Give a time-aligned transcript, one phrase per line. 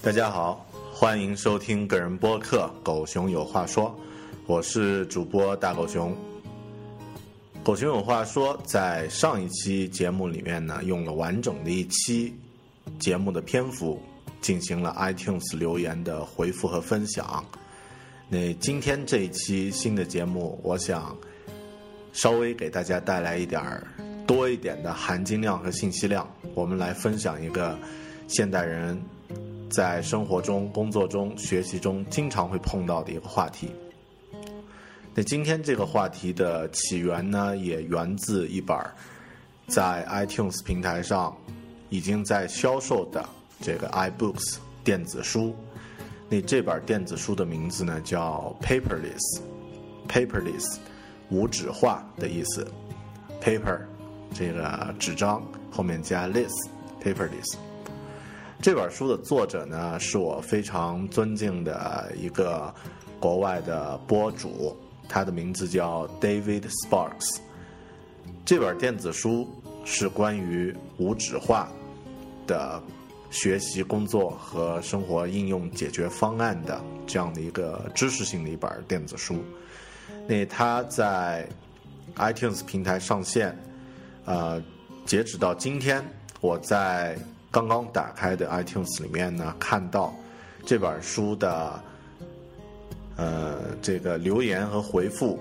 [0.00, 3.86] 大家好，欢迎收听个人播客《狗熊有话说》，
[4.46, 6.16] 我是主播大狗熊。
[7.64, 12.32] 狗熊有话说，在上一期节目里面呢，用了完整的一期
[13.00, 14.00] 节目的篇幅，
[14.40, 17.44] 进行了 iTunes 留言的回复和分享。
[18.28, 21.14] 那今天这一期新的节目，我想
[22.12, 23.84] 稍微给大家带来一点儿
[24.28, 27.76] 多一点的含金量和信息量，我们来分享一个
[28.28, 28.96] 现代人。
[29.70, 33.70] 在生活中、工作中、学习中，经常会碰到的一个话题。
[35.14, 38.76] 那今天这个话题的起源呢，也源自一本
[39.66, 41.36] 在 iTunes 平台上
[41.88, 43.24] 已经在销售的
[43.60, 45.54] 这个 iBooks 电子书。
[46.28, 50.76] 那这本电子书的名字呢，叫 Paperless，Paperless，
[51.30, 52.66] 无纸化的意思。
[53.42, 53.80] Paper，
[54.34, 57.56] 这个纸张后面加 less，Paperless。
[58.60, 62.74] 这本书的作者呢，是我非常尊敬的一个
[63.20, 64.76] 国外的博主，
[65.08, 67.38] 他的名字叫 David Sparks。
[68.44, 69.48] 这本电子书
[69.84, 71.68] 是关于无纸化
[72.48, 72.82] 的
[73.30, 79.36] 学习、工作和生活应用解决方案的这样的一个知识性的一本电子书。
[80.26, 81.48] 那它在
[82.16, 83.56] iTunes 平台上线，
[84.24, 84.60] 呃，
[85.06, 86.04] 截止到今天，
[86.40, 87.16] 我在。
[87.50, 90.14] 刚刚打开的 iTunes 里面呢，看到
[90.66, 91.82] 这本书的
[93.16, 95.38] 呃这个留言和回复，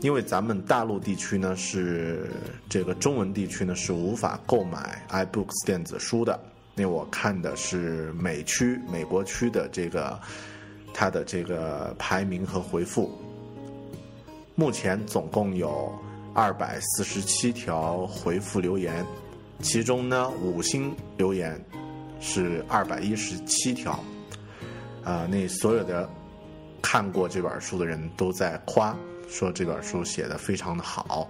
[0.00, 2.30] 因为咱们大陆地区呢是
[2.68, 6.38] 这个中文地区呢是无法购买 iBooks 电子书的。
[6.76, 10.18] 那我看的是美区美国区的这个
[10.92, 13.10] 它的这个排名和回复，
[14.54, 15.92] 目前总共有
[16.32, 19.04] 二百四十七条回复留言。
[19.60, 21.58] 其中呢，五星留言
[22.20, 23.92] 是二百一十七条，
[25.02, 26.08] 啊，那所有的
[26.82, 28.94] 看过这本书的人都在夸，
[29.28, 31.28] 说这本书写的非常的好。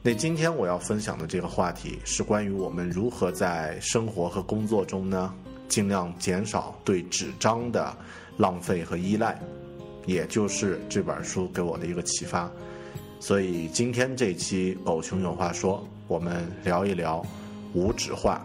[0.00, 5.34] 那今天我要分享的这个话题是关于我们如何在生活和工作中呢，
[5.68, 7.94] 尽量减少对纸张的
[8.36, 9.38] 浪费和依赖，
[10.06, 12.50] 也就是这本书给我的一个启发。
[13.20, 15.82] 所以今天这期《狗熊有话说》。
[16.08, 17.22] 我们聊一聊
[17.74, 18.42] 无纸化。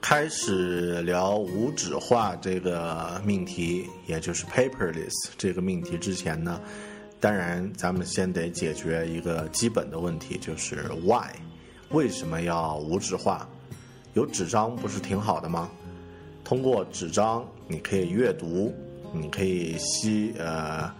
[0.00, 6.60] 开始聊无纸化这个命题，也就是 paperless 这个命题之前呢，
[7.20, 11.30] 当然咱们先得解决一个基本的问题，就是 why
[11.90, 13.48] 为什么要无纸化？
[14.14, 15.70] 有纸张不是挺好的吗？
[16.42, 18.74] 通过纸张，你可以阅读，
[19.12, 20.92] 你可以吸呃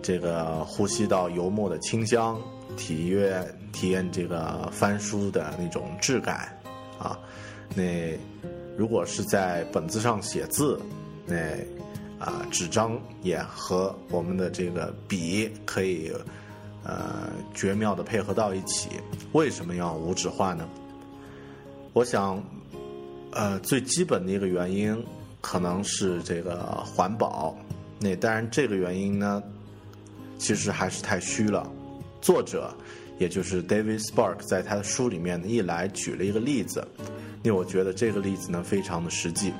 [0.00, 2.40] 这个呼吸到油墨的清香，
[2.74, 6.58] 体验体验这个翻书的那种质感
[6.98, 7.18] 啊。
[7.74, 8.16] 那
[8.76, 10.78] 如果是在本子上写字，
[11.24, 11.36] 那
[12.18, 16.12] 啊纸张也和我们的这个笔可以
[16.84, 18.90] 呃绝妙的配合到一起。
[19.32, 20.68] 为什么要无纸化呢？
[21.92, 22.42] 我想，
[23.32, 25.02] 呃最基本的一个原因
[25.40, 27.56] 可能是这个环保。
[27.98, 29.42] 那当然这个原因呢，
[30.38, 31.66] 其实还是太虚了。
[32.20, 32.74] 作者
[33.18, 36.86] 也就是 David Spark 在他的书里面一来举了一个例子。
[37.46, 39.52] 因为我觉得这个例子呢非常的实际。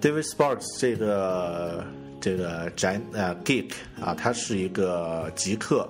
[0.00, 1.84] David Sparks 这个
[2.18, 5.86] 这个宅呃 geek 啊，他是一个极客，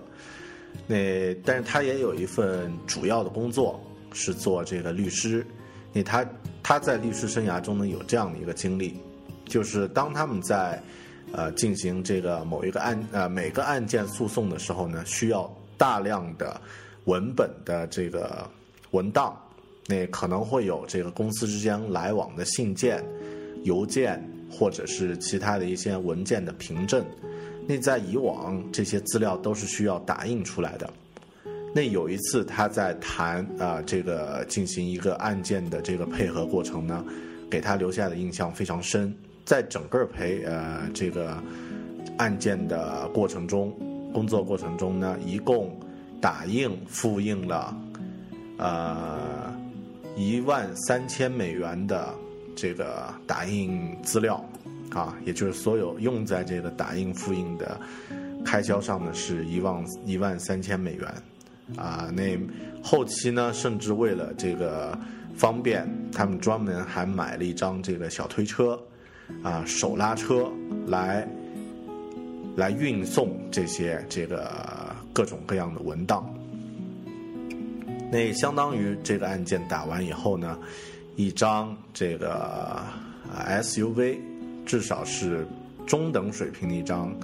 [0.88, 3.80] 那但是他也有一份主要的工作
[4.12, 5.46] 是做这个律师。
[5.92, 6.26] 那他
[6.64, 8.98] 他在律师生涯中呢有这样的一个经历，
[9.44, 10.82] 就是当他们在
[11.30, 15.48] 呃进行这个某一个案呃每个案件诉讼的时候呢，需要
[15.78, 16.60] 大量的
[17.04, 18.50] 文本的这个
[18.90, 19.40] 文档。
[19.90, 23.04] 那可能会有这个公司之间来往的信件、
[23.64, 27.04] 邮件，或者是其他的一些文件的凭证。
[27.66, 30.88] 那在以往，这些资料都是需要打印出来的。
[31.74, 37.04] 那有一次他在谈啊，这个进行一个案件的这个配合过程呢，
[37.50, 39.12] 给他留下的印象非常深。
[39.44, 41.36] 在整个陪呃这个
[42.16, 43.72] 案件的过程中，
[44.12, 45.76] 工作过程中呢，一共
[46.20, 47.76] 打印复印了
[48.56, 49.49] 呃。
[50.16, 52.14] 一万三千美元的
[52.54, 54.44] 这个打印资料，
[54.90, 57.80] 啊，也就是所有用在这个打印复印的
[58.44, 61.14] 开销上呢，是一万一万三千美元，
[61.76, 62.38] 啊，那
[62.82, 64.98] 后期呢，甚至为了这个
[65.36, 68.78] 方便，他们专门还买了一张这个小推车，
[69.42, 70.50] 啊，手拉车
[70.86, 71.26] 来
[72.56, 74.50] 来运送这些这个
[75.12, 76.28] 各种各样的文档。
[78.10, 80.58] 那相当于这个案件打完以后呢，
[81.14, 82.82] 一张这个
[83.46, 84.18] SUV，
[84.66, 85.46] 至少是
[85.86, 87.14] 中等水平的一张，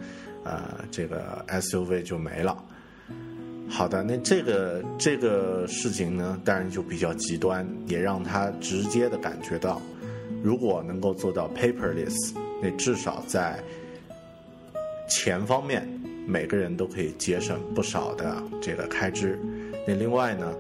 [0.44, 2.56] 呃，这个 SUV 就没了。
[3.69, 9.83] 好的，那这个这个事情呢，当然就比较极端，也让他直接的感觉到，
[10.41, 13.59] 如果能够做到 paperless，那至少在
[15.09, 15.85] 钱方面，
[16.29, 19.37] 每个人都可以节省不少的这个开支。
[19.85, 20.55] 那另外呢？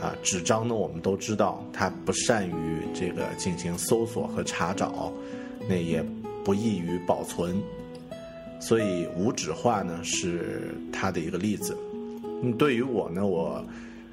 [0.00, 5.12] 啊，纸张呢，我们都知道它不善于这个进行搜索和查找，
[5.68, 6.02] 那也
[6.42, 7.60] 不易于保存，
[8.58, 11.76] 所以无纸化呢是它的一个例子。
[12.42, 13.62] 嗯，对于我呢，我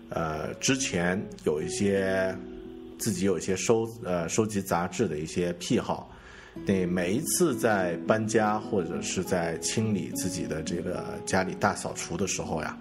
[0.10, 2.36] 呃之前有一些
[3.00, 6.12] 自己有一些收呃收集杂志的一些癖好，
[6.66, 12.78] 那每一次在搬家或者是在清理自己的这个家里大扫除的时候呀。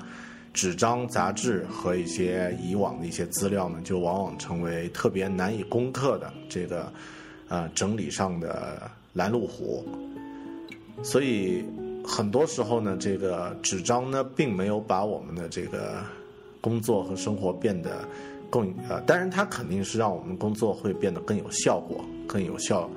[0.57, 6.91] 纸张、杂志和一些以往的一些资料呢，就往往成为特别难以攻克的这个，
[7.49, 9.87] 呃，整理上的拦路虎。
[11.03, 11.63] 所以
[12.03, 16.03] 很多时候呢，这个纸张呢，并没有把我们的这个
[16.59, 18.09] 工作和生活变得
[18.49, 22.89] 更呃，当然它肯定是让我们工作会变得更有效果、更有效，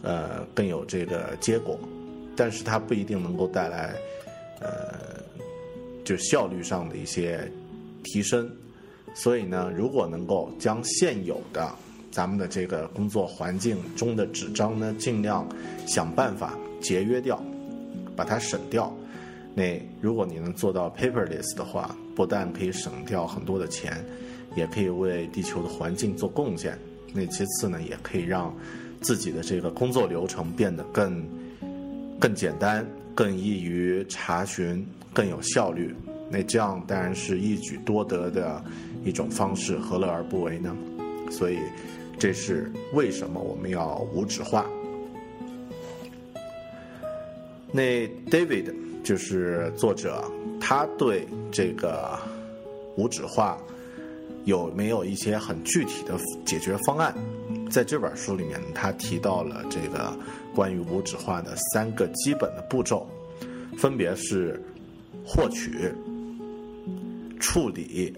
[0.00, 1.78] 呃，更有这个结果，
[2.34, 3.94] 但是它不一定能够带来，
[4.60, 5.11] 呃。
[6.04, 7.50] 就效率上的一些
[8.02, 8.50] 提升，
[9.14, 11.70] 所以呢，如果能够将现有的
[12.10, 15.46] 咱们的这个工作环境中的纸张呢，尽量
[15.86, 17.42] 想办法节约掉，
[18.16, 18.92] 把它省掉。
[19.54, 24.04] 那如果你能做到 paperless 的话，不但可以省掉很多的钱，
[24.56, 26.78] 也可以为地球的环境做贡献。
[27.12, 28.54] 那其次呢，也可以让
[29.00, 31.24] 自己的这个工作流程变得更
[32.18, 32.86] 更简单。
[33.14, 34.82] 更易于查询，
[35.12, 35.94] 更有效率。
[36.30, 38.62] 那这样当然是一举多得的
[39.04, 40.76] 一种方式，何乐而不为呢？
[41.30, 41.58] 所以，
[42.18, 44.66] 这是为什么我们要无纸化。
[47.70, 50.24] 那 David 就是作者，
[50.60, 52.18] 他对这个
[52.96, 53.58] 无纸化
[54.44, 57.14] 有没有一些很具体的解决方案？
[57.70, 60.12] 在这本书里面，他提到了这个。
[60.54, 63.08] 关于无纸化的三个基本的步骤，
[63.78, 64.62] 分别是
[65.24, 65.92] 获取、
[67.40, 68.14] 处理，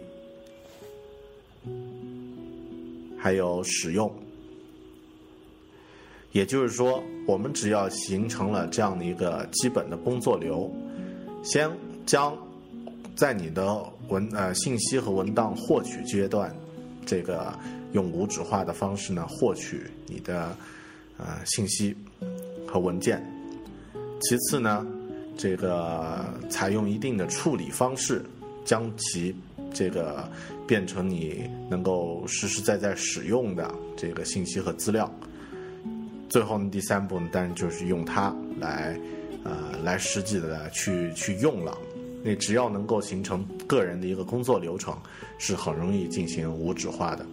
[3.18, 4.12] 还有使用。
[6.32, 10.68] 也就是说，我们只要形成了这样的一个基本的工作流，
[11.44, 11.70] 先
[12.04, 12.36] 将
[13.14, 16.52] 在你的文呃信息和文档获取阶段，
[17.06, 17.56] 这个
[17.92, 20.56] 用无纸化的方式呢获取你的
[21.18, 21.94] 呃信息
[22.66, 23.24] 和文件。
[24.20, 24.84] 其次呢，
[25.36, 28.24] 这个采用一定的处理方式，
[28.64, 29.34] 将其
[29.72, 30.28] 这个
[30.66, 35.12] 变成你能够实实在在使用的这个信息和资料。
[36.28, 38.98] 最后呢，第三步呢，当然就是用它来，
[39.44, 41.76] 呃，来实际的去去用了。
[42.22, 44.96] 那只要能够形成个人的一个工作流程，
[45.38, 47.26] 是很容易进行无纸化的。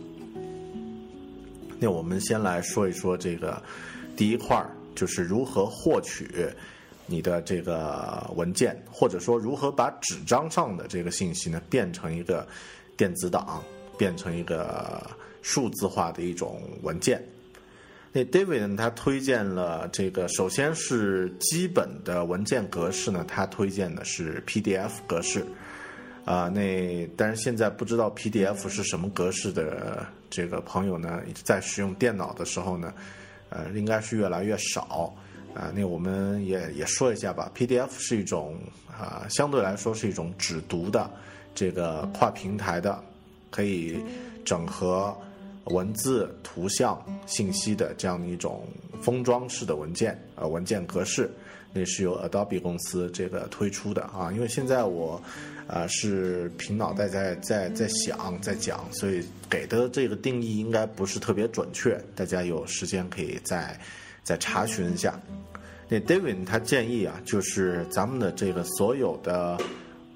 [1.79, 3.62] 那我们先来说一说这个
[4.17, 6.29] 第一块儿，就是如何获取
[7.05, 12.48] 你的这个文件，或者说如何把纸张上的这个信息呢变成一个
[12.96, 13.63] 电子档，
[13.98, 15.05] 变成一个
[15.41, 17.24] 数字化的一种文件。
[18.13, 18.75] 那 David 呢？
[18.77, 25.46] 他推荐了这个，首先是基本的文件格式呢，他推荐的是 PDF 格式。
[26.25, 32.93] 啊，那但是现在不知道 PDF 是什么格式的这个朋友呢，在使用电脑的时候呢，
[33.50, 35.15] 呃，应该是越来越少。
[35.53, 41.10] 啊，那我们也也说一下吧，PDF 是一种啊，相对来说是一种只读的
[41.55, 43.01] 这个跨平台的，
[43.50, 44.00] 可以
[44.46, 45.15] 整合。
[45.65, 48.67] 文字、图像、信息的这样的一种
[49.00, 51.29] 封装式的文件，呃，文件格式，
[51.72, 54.31] 那是由 Adobe 公司这个推出的啊。
[54.34, 55.22] 因为现在我，
[55.67, 61.96] 啊，是凭脑袋在在在想在讲，所以给的这个定义应该不是特别准确。
[62.15, 63.79] 大家有时间可以再
[64.23, 65.19] 再查询一下。
[65.87, 69.57] 那 David 他建议啊，就是咱们的这个所有的，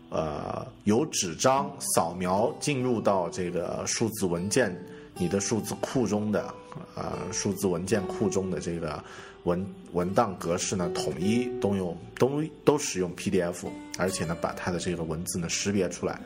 [0.10, 4.76] 呃，由纸张扫描进入到这个数字文件。
[5.18, 6.54] 你的数字库中的，
[6.94, 9.02] 呃，数字文件库中的这个
[9.46, 13.66] 文文档格式呢，统一都用都都使用 PDF，
[13.98, 16.20] 而且呢，把它的这个文字呢识别出来。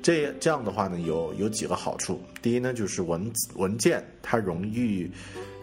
[0.00, 2.20] 这这样的话呢，有有几个好处。
[2.40, 5.10] 第一呢，就是文字文件它容易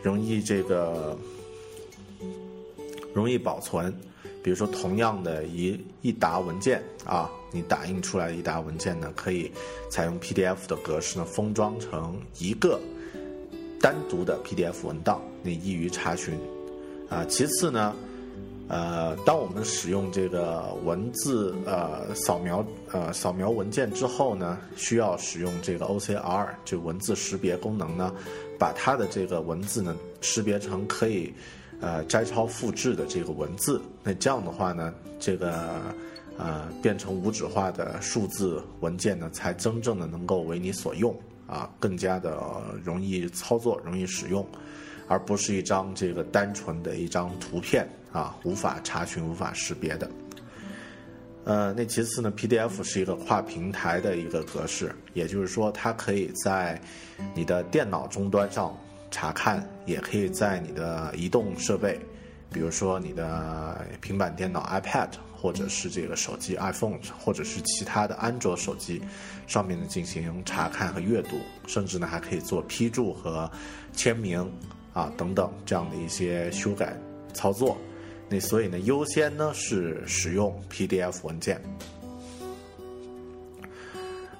[0.03, 1.17] 容易这个
[3.15, 3.91] 容易保存。
[4.43, 9.51] 比如说，同样的一一沓文件啊，你打印出来的一沓文件呢，可以
[9.89, 12.79] 采用 PDF 的格式呢，封装成一个
[13.81, 16.37] 单独的 PDF 文档，你易于查询。
[17.09, 17.95] 啊，其次呢，
[18.67, 28.13] 呃，当我们使用这个文字呃扫描呃扫描文件之后呢，需要使用这个 OCR 就文字识别功能呢，
[28.59, 31.33] 把它的这个文字呢识别成可以。
[31.81, 35.93] 呃，摘抄复制的这个文字，那这样的话呢，这个
[36.37, 41.13] 呃变成无纸化的数字文件呢，才真正的能够为你所用
[41.45, 42.39] 啊，更加的
[42.83, 44.43] 容易操作、容易使用，
[45.07, 50.09] 而不是一张这个单纯的一张图片啊，无法查询、无法识别的。
[51.43, 56.81] 呃，那其次呢，PDF 是一个跨平台的一个格式，也就是说，它可以在
[57.35, 58.75] 你的电脑终端上。
[59.15, 61.97] 查看也可以在你的移动设备，
[62.51, 69.01] 比如说你的平板电脑 iPad，或者是这个手机 iPhone，或者是其他的安卓手机
[69.47, 73.49] 上面呢进行查看和阅读，甚至呢还可以做批注和
[73.93, 74.51] 签名
[74.91, 76.93] 啊等等这样的一些修改
[77.33, 77.77] 操作。
[78.27, 81.61] 那所以呢，优先呢是使用 PDF 文件。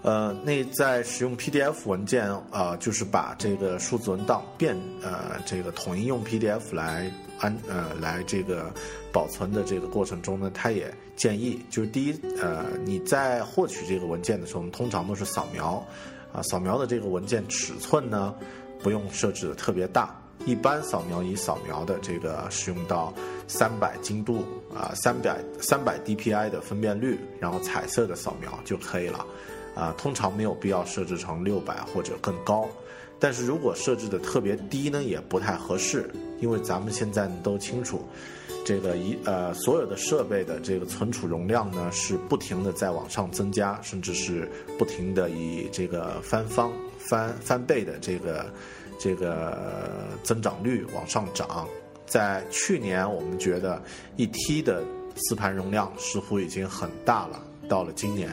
[0.06, 8.72] 呃，那在使用 PDF 文件啊，就是把这个数字文档变呃这个统一用 PDF 来安呃来这个
[9.12, 15.84] 保存的这个过程中呢，他也建议就是第一呃你在获取这个文件的时候，通常都是扫描
[16.32, 18.36] 啊，扫描的这个文件尺寸呢
[18.84, 23.12] 不用设置的特别大，一般扫描仪扫描的这个使用到
[23.48, 29.26] 三百精度啊三百三百 DPI 的分辨率，然后彩色的扫描就可以了。
[29.76, 32.66] 啊，通常没有必要设置成六百或者更高，
[33.20, 38.02] 但是如果设置的特别低呢，也不太合适，因为咱们现在都清楚，
[38.66, 48.46] 这个一呃所有的设备的这个存储容量呢是不停的在往上增加，甚至是不停的以这个翻方翻翻倍的这个
[48.98, 51.68] 这个增长率往上涨。
[52.06, 53.82] 在去年，我们觉得
[54.16, 54.84] 一 T 的
[55.16, 58.30] 磁盘容量似乎已经很大了，到了今年。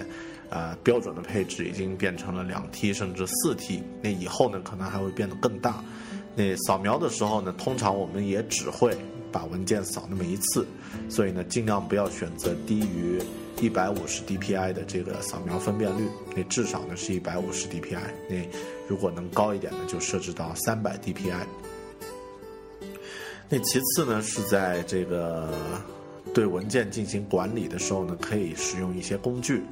[0.54, 5.82] 呃，标准的配置已经变成了两 T 甚至四 T，那以后呢，可能还会变得更大。
[6.36, 8.94] 那扫描的时候呢，通常我们也只会
[9.32, 10.66] 把文件扫那么一次，
[11.08, 13.18] 所以呢，尽量不要选择低于
[13.62, 16.06] 一百五十 DPI 的这个扫描分辨率，
[16.36, 17.98] 那至少呢是一百五十 DPI。
[18.28, 18.36] 那
[18.86, 21.46] 如果能高一点呢，就设置到三百 DPI。
[23.48, 25.48] 那其次呢，是在这个
[26.34, 29.62] 对文件进行管理的时候呢，可以使用一些工具。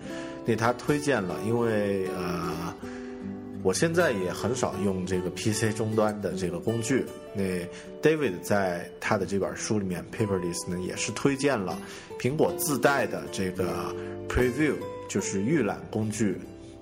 [0.47, 2.75] 那他推荐了，因为呃，
[3.63, 7.05] 我现在也很少用这个 PC 终端的这个工具。
[7.35, 7.43] 那
[8.03, 11.79] David 在他的这本书里面，Paperless 呢，也是推荐了
[12.19, 13.95] 苹果自带的这个
[14.29, 14.75] Preview，
[15.09, 16.37] 就是预览工具，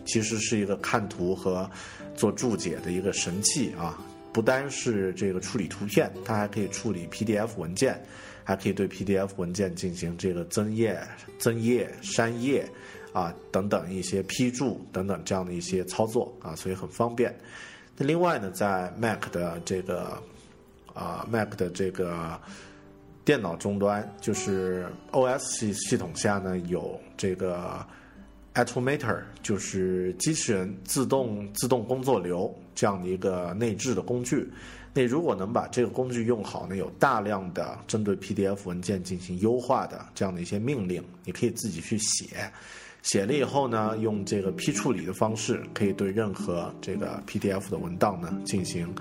[0.05, 1.69] 其实是一个看图和
[2.15, 3.99] 做注解的一个神器啊。
[4.33, 8.01] 不单是这个处理图片，它还可以处理 PDF 文件，
[8.45, 11.01] 还可以对 PDF 文件进行这个增页、
[11.39, 12.65] 增页、删页，
[13.19, 17.35] 啊等等一些批注等等这样的一些操作啊，所以很方便。
[17.97, 20.23] 那另外呢，在 Mac 的这个
[20.95, 22.41] 啊 Mac 的这个
[23.25, 27.87] 电脑终端，就是 OS 系系统下呢有这个。
[28.55, 34.51] Automator 就是机器人自动自动工作流这样的一个内置的工具。
[34.93, 42.51] 那如果能把这个工具用好呢，有大量的针对 PDF 文件进行优化的这样的一些命令，你可以自己去写。
[43.03, 48.93] 写了以后呢，用这个批处理的方式，可以对任何这个 PDF 的文档呢进行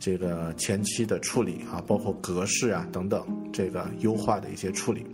[0.00, 5.06] 这个前期的处理啊，包括格式啊等等这个优化的一些处理。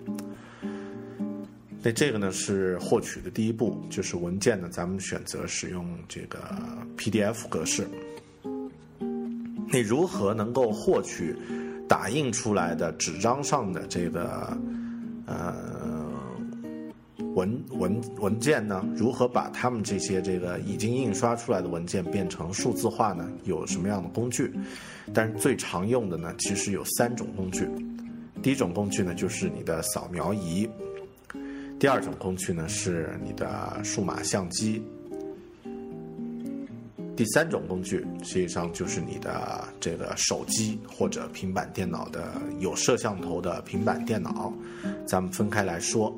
[1.83, 6.38] 那这个呢是获取的第一步，就是文件呢，咱们选择使用这个
[6.97, 7.87] PDF 格式。
[9.71, 11.37] 那如何能够获取
[11.87, 14.57] 打印出来的纸张上的这个
[15.26, 15.98] 呃
[17.38, 18.85] 文文文件呢？
[18.97, 23.30] 如何把他们这些这个已经印刷出来的文件变成数字化呢？
[23.45, 24.52] 有什么样的工具？
[25.14, 27.68] 但是最常用的呢，其实有三种工具。
[28.42, 30.68] 第一种工具呢，就是你的扫描仪。
[31.78, 34.83] 第二种工具呢是你的数码相机，
[37.14, 44.52] 第三种工具实际上就是你的这个手机或者平板电脑的有摄像头的平板电脑。
[45.06, 46.13] 咱们分开来说，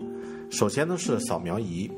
[0.51, 1.91] 首先呢是扫描仪，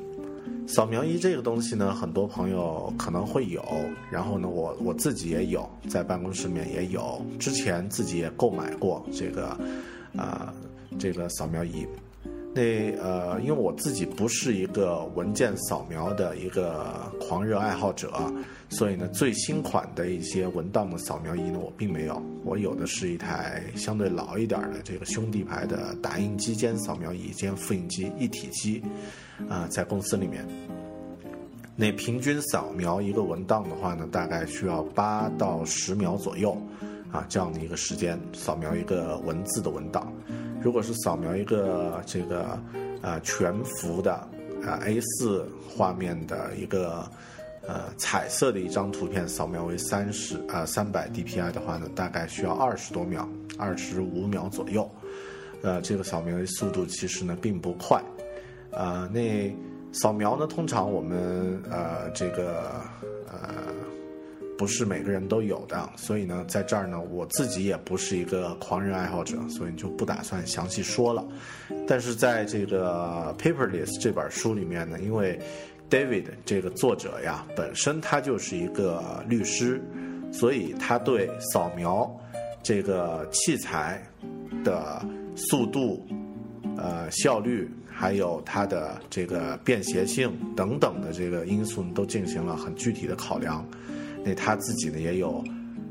[0.67, 3.63] 扫描仪这个东西呢，很多朋友可能会有，
[4.11, 9.57] 然后呢我我自己也有，在办公室里面也有，之前自己也购买过这个
[10.15, 10.53] 啊
[10.99, 11.85] 这个扫描仪。
[12.55, 18.11] 那呃，因为我自己不是一个文件扫描的一个狂热爱好者，
[18.69, 22.21] 所以呢，最新款的一些文档的扫描仪呢，我并没有。
[22.45, 28.83] 我有的是一台相对老一点的这个兄弟牌的打印机兼扫描仪兼复印机一体机，
[29.49, 30.45] 啊，在公司里面，
[31.75, 36.55] 那平均扫描一个文档的话呢，大概需要八到十秒左右，
[37.11, 40.13] 啊，这样的一个时间扫描一个文字的文档。
[40.63, 42.57] 如果是扫描一个这个
[43.01, 47.05] 啊全幅的啊 A4 画面的一个
[47.67, 54.89] 呃彩色的一张图片，扫描为三十啊三百 DPI 的话呢，大概需要二十多秒，二十五秒左右。
[55.61, 58.01] 呃，这个扫描的速度其实呢并不快。
[58.71, 59.53] 啊，那
[59.91, 62.71] 扫描呢，通常我们呃这个
[63.27, 63.82] 呃。
[64.57, 71.25] 不是每个人都有的，所以呢，在这儿呢，我自己也不是一个狂人爱好者，所以就不打算详细说了。
[71.87, 75.39] 但是在这个 Paperless 这本书里面呢，因为
[75.89, 79.81] David 这个作者呀，本身他就是一个律师，
[80.31, 82.09] 所以他对扫描
[82.61, 84.01] 这个器材
[84.63, 86.05] 的速度、
[86.77, 93.65] 呃效率，还有它的这个便携性等等的这个因素，都进行了很具体的考量。
[94.25, 95.43] 那他自己呢也有，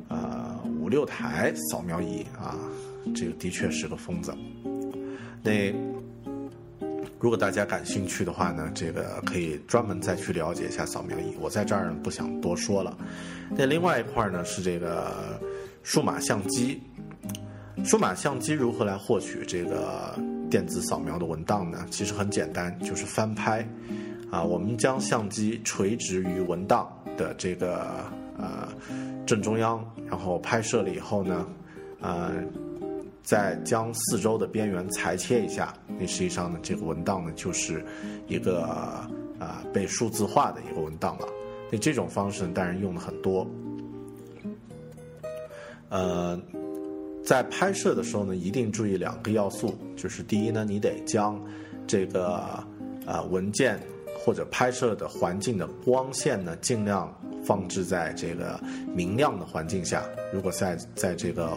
[0.09, 2.57] 呃五六台扫描仪啊，
[3.15, 4.35] 这个的确是个疯子。
[5.43, 5.73] 那
[7.19, 11.35] 如果大家感兴趣的话呢，这个可以专门再去了解一下扫描仪。
[11.41, 12.97] 我在这儿不想多说了。
[13.51, 15.41] 那另外一块呢是这个
[15.83, 16.81] 数码相机，
[17.85, 20.19] 数码相机如何来获取这个
[20.51, 21.87] 电子扫描的文档呢？
[21.91, 23.65] 其实很简单，就是翻拍。
[24.31, 28.03] 啊，我们将相机垂直于文档的这个。
[28.39, 28.69] 呃，
[29.27, 31.47] 正中央，然后拍摄了以后呢，
[32.01, 32.33] 呃，
[33.23, 37.85] 再将四周的边缘裁切一下，那实际上呢，这个文档呢就是
[38.27, 41.29] 一个啊被数字化的一个文档了。
[41.71, 43.47] 那这种方式当然用的很多。
[45.89, 46.41] 呃，
[47.23, 51.41] 在拍摄的时候呢，一定注意两个要素，就是第一呢，你得将
[51.87, 52.33] 这个
[53.07, 53.79] 啊文件
[54.19, 57.15] 或者拍摄的环境的光线呢尽量。
[57.45, 58.61] 放置在这个
[58.95, 61.53] 明亮的环境下，如果在在这个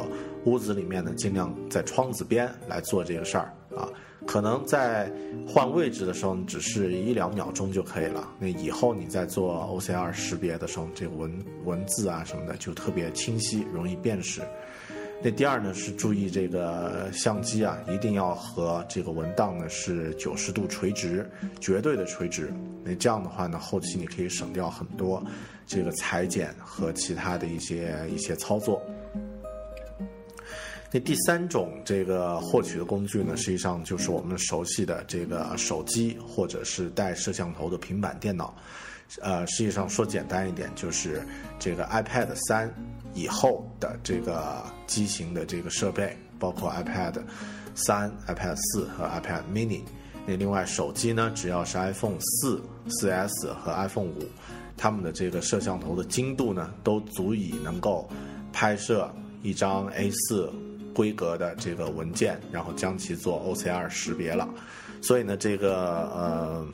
[0.45, 3.88] 屋子里面呢，尽量在窗子边来做这个事儿啊。
[4.26, 5.12] 可能在
[5.48, 8.28] 换位置的时候，只是一两秒钟就可以了。
[8.39, 14.41] 那以后你在做 OCR 识别的时候，这个文文字啊什么的就特别清晰，容易辨识。
[15.23, 21.28] 那第二呢是注意这个相机啊，一定要和这个文档呢是九十度垂直，
[21.60, 22.54] 绝对的垂直。
[22.84, 25.25] 那这样的话呢，后期你可以省掉很多
[25.65, 28.80] 这个裁剪和其他的一些一些操作。
[30.91, 38.56] 那第三种这个获取的工具呢，实际上就是我们熟悉的这个手机或者是带摄像头的平板电脑。
[39.22, 41.26] 呃，实际上说简单一点，就是
[41.60, 42.74] 这个 iPad 三
[43.13, 47.13] 以后的这个机型的这个设备，包括 iPad
[47.76, 49.82] 三、iPad 四和 iPad Mini。
[50.26, 54.28] 那另外手机呢，只要是 iPhone 四、四 S 和 iPhone 五，
[54.76, 58.10] 它们的这个摄像头的精度呢，都足以能够
[58.52, 59.10] 拍摄
[59.44, 60.52] 一张 A 四
[60.94, 64.50] 规格的这个文件，然后将其做 OCR 识别了。
[65.02, 66.68] 所以呢，这个呃。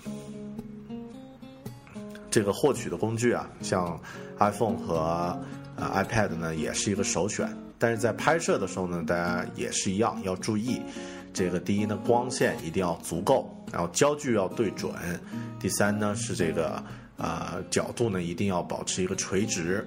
[2.32, 4.00] 这个获取的工具啊，像
[4.40, 5.38] iPhone 和
[5.76, 7.48] 呃 iPad 呢，也是一个首选。
[7.78, 10.82] 但是在拍摄的时候呢，大家也是一样要注意，
[11.34, 14.94] 这个第一呢，光线一定要足够，然后焦距要对准。
[15.60, 16.82] 第三呢，是这个
[17.18, 19.86] 呃角度呢，一定要保持一个垂直。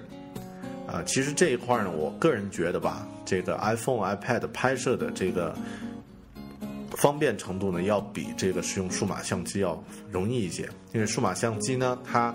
[0.87, 5.55] 啊，其实这一块呢，我个人觉得吧，这个 iPhone、iPad 拍摄的这个。
[6.95, 9.81] 方便程度呢，要比这个使用数码相机要
[10.11, 12.33] 容易一些，因为数码相机呢，它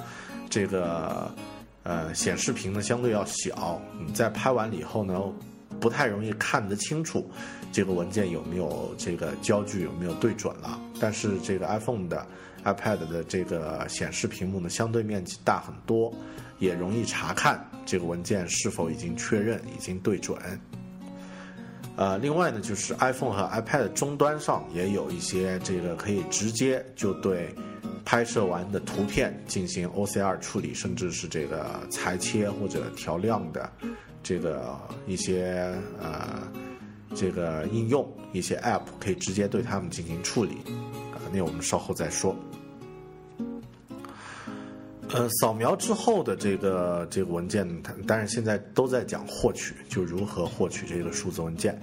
[0.49, 1.31] 这个
[1.83, 5.21] 呃显示屏呢相对要小，你在拍完了以后呢，
[5.81, 7.31] 不太容易看得清楚
[7.73, 10.79] 这个文件有没有这个焦距有没有对准了。
[11.01, 12.27] 但是这个 iPhone 的、
[12.65, 16.13] iPad 的这个显示屏幕呢，相对面积大很多，
[16.59, 20.37] 也容易查看这个文件是否已经确认、已经对准。
[22.01, 27.55] 呃，另外呢，就是 iPhone 和 iPad 终端上也有一些这个可以直接就对
[28.07, 33.71] 拍摄完的图片进行 OCR 处理，甚至是这个裁切或者调亮的
[34.23, 36.41] 这个一些呃
[37.15, 40.55] 这个应用，一些 App 可以直接对它们进行处理。
[41.13, 42.35] 啊，那我们稍后再说。
[45.13, 51.79] 呃，扫描之后的这个这个文件，它当然现在都在讲获取，就如何获取这个数字文件。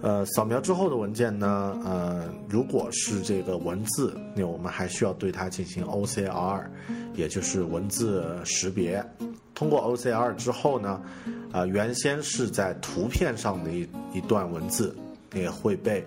[0.00, 6.64] 呃，扫描之后的文件呢，呃，如果是这个文字，那我们还需要对它进行 OCR，
[7.14, 9.04] 也就是文字识别。
[9.54, 11.02] 通过 OCR 之后呢，
[11.52, 14.94] 啊，原先是在图片上的一一段文字，
[15.34, 16.04] 也会被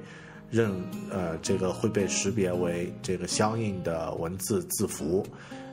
[0.51, 0.71] 认
[1.11, 5.25] 呃这个会被识别为这个相应的文字字符。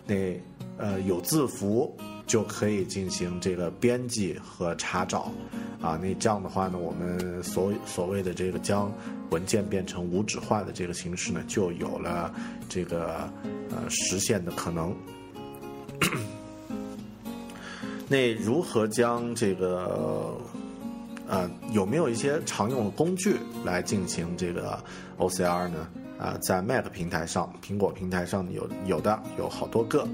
[0.06, 0.40] 那
[0.76, 5.32] 呃有字符就可以进行这个编辑和查找，
[5.80, 8.92] 啊，那这样的话呢，我们所所谓的这个将
[9.30, 12.34] 文件变成无纸化的这个形式呢，就有了
[12.68, 13.28] 这个
[13.70, 14.94] 呃实现的可能。
[18.06, 20.38] 那如何将这个
[21.26, 24.78] 呃有没有一些常用的工具来进行这个
[25.18, 25.88] OCR 呢？
[26.18, 30.06] 啊，在 Mac 平台上，苹果平台上有有的有好多个。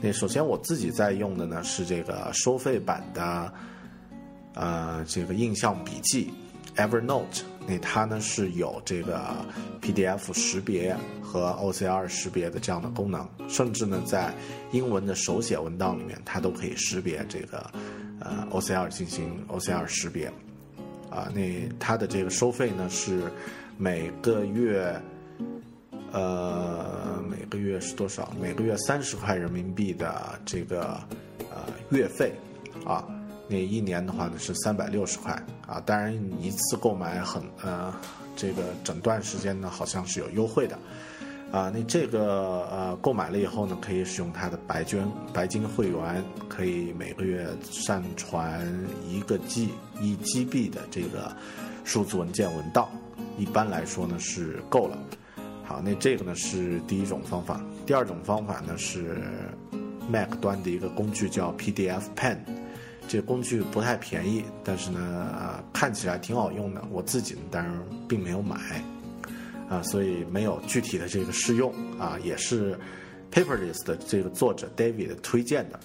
[0.00, 3.52] 那首先我自己在用的呢是这个收费版的，
[4.54, 6.32] 呃，这个印象笔记
[6.76, 7.42] Evernote。
[7.66, 9.34] 那它呢是有这个
[9.80, 14.34] PDF 识别和 OCR 识别的这样的功能，甚至呢在
[14.72, 17.70] 英文的手写文档里面，它都可以识别这个
[18.20, 20.26] 呃 OCR 进行 OCR 识别。
[21.08, 23.32] 啊，那它的这个收费呢是
[23.78, 25.00] 每个月。
[26.14, 28.32] 呃，每个月是多少？
[28.40, 30.96] 每个月三十块人民币的这个
[31.50, 32.32] 呃月费，
[32.86, 33.04] 啊，
[33.48, 35.32] 那一年的话呢是三百六十块
[35.66, 35.82] 啊。
[35.84, 37.92] 当然一次购买很呃
[38.36, 40.78] 这个整段时间呢好像是有优惠的，
[41.50, 48.64] 啊，那这个呃购买了以后呢可以使用它的白捐白金会员，可以每个月上传
[49.04, 51.36] 一个 G 一 GB 的这个
[51.82, 52.88] 数字文件文档，
[53.36, 54.96] 一般来说呢是够了。
[55.66, 57.60] 好，那这个呢是第一种方法。
[57.86, 59.16] 第二种方法呢是
[60.10, 62.36] Mac 端的一个工具叫 PDF Pen，
[63.08, 66.84] 这个工具不太便宜，但是呢看起来挺好用的。
[66.90, 68.56] 我自己呢当然并没有买，
[69.68, 72.78] 啊，所以没有具体的这个试用啊，也是
[73.32, 75.80] Paperless 的这个作者 David 推荐的。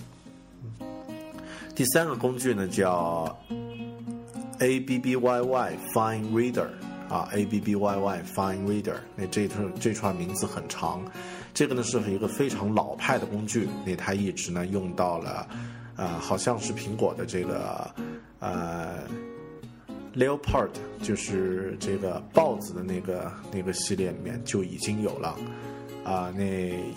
[1.74, 3.40] 第三个工具呢叫
[4.60, 6.68] ABBYY Fine Reader。
[7.10, 11.04] 啊，A B B Y Y Fine Reader，那这串这串名字很长，
[11.54, 15.48] 这个呢是一个非常老派的工具，那它一直呢用到了，
[15.96, 17.90] 呃，好像是苹果的这个
[18.40, 19.00] 呃
[20.16, 20.70] Leopard，
[21.02, 25.36] 就是这个豹子的那个那个系列里面就已经有了，
[26.04, 26.44] 啊，那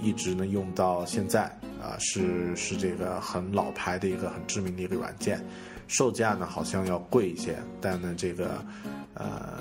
[0.03, 1.45] 一直呢用到现在，
[1.81, 5.43] 啊，是是这个很老牌的一个很知名的一个软件。
[5.89, 8.65] 售价呢好像要贵一些，但呢这个
[9.13, 9.59] 呃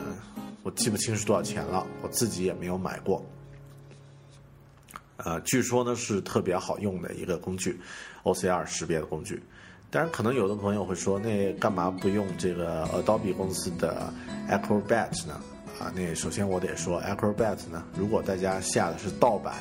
[0.64, 3.24] 我记不清是多少钱了，我自己也没有买过。
[5.18, 7.80] 呃，据说呢是特别好用的一个工具
[8.24, 9.42] ，OCR 识别的工具。
[9.90, 14.12] 当然，可能有的朋友会说，那干嘛不用这个 Adobe 公司的
[14.50, 15.42] Acrobat 呢？
[15.80, 19.54] 啊，那首先我得说，Acrobat 呢，如果大家下的是盗版，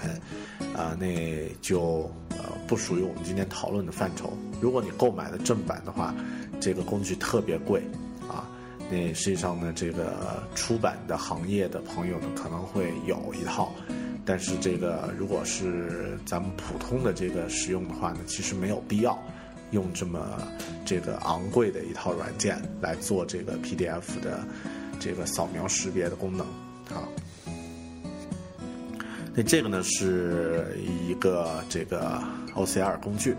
[0.77, 4.33] 啊，那就呃不属于我们今天讨论的范畴。
[4.61, 6.15] 如果你购买的正版的话，
[6.61, 7.83] 这个工具特别贵，
[8.91, 13.73] 那实际上呢，这个出版的行业的朋友呢可能会有一套，
[14.25, 19.17] 但是这个如果是咱们普通的这个使用的话呢，其实没有必要。
[19.71, 20.37] 用这么
[20.85, 24.41] 这个昂贵的一套软件来做这个 PDF 的
[24.99, 26.45] 这个扫描识别的功能
[26.89, 27.07] 啊。
[29.33, 32.21] 那这个呢是一个这个
[32.57, 33.37] OCR 工具。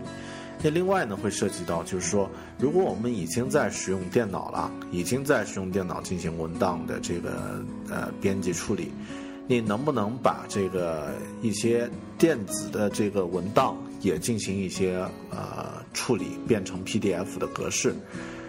[0.62, 8.92] 那另外呢会涉及到，就是说，如果我们已经在使用电脑了，已经在使用电脑进行文档的这个呃编辑处理，
[9.48, 15.82] 你能不能把这个一些电子的这个文档也进行一些呃？
[15.94, 17.94] 处理变成 PDF 的格式，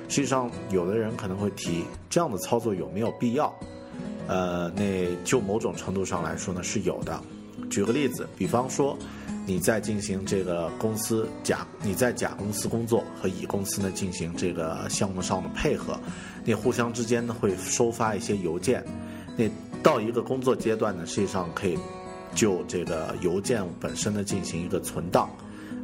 [0.07, 3.53] 实际上有的人可能会提这样的操作有没有必要？
[4.29, 7.21] 呃，那就某种程度上来说呢是有的。
[7.69, 8.97] 举个例子，比方说
[9.45, 15.99] 你在进行这个公司甲你在甲公司工作和乙公司呢进行这个项目上的配合，
[16.43, 18.83] 你互相之间呢会收发一些邮件，
[19.37, 19.49] 那
[19.81, 21.77] 到一个工作阶段呢，实际上可以
[22.33, 25.29] 就这个邮件本身呢进行一个存档。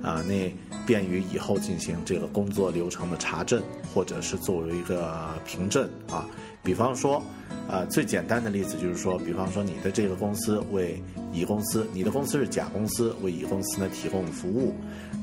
[0.01, 0.49] 啊，那
[0.85, 3.61] 便于以后进行这个工作流程的查证，
[3.93, 6.25] 或者是作为一个凭证啊。
[6.63, 7.21] 比方说，
[7.69, 10.99] 啊，最简单的例子就是说，比方说你的这个公司为
[11.31, 14.73] 乙公司，你的公司是甲公司为乙公司呢提供服务，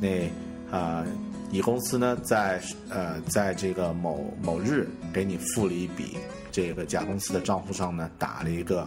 [0.00, 0.30] 那
[0.70, 1.04] 啊，
[1.50, 6.16] 乙公司呢在呃在这个某某日给你付了一笔
[6.52, 8.86] 这个甲公司的账户上呢打了一个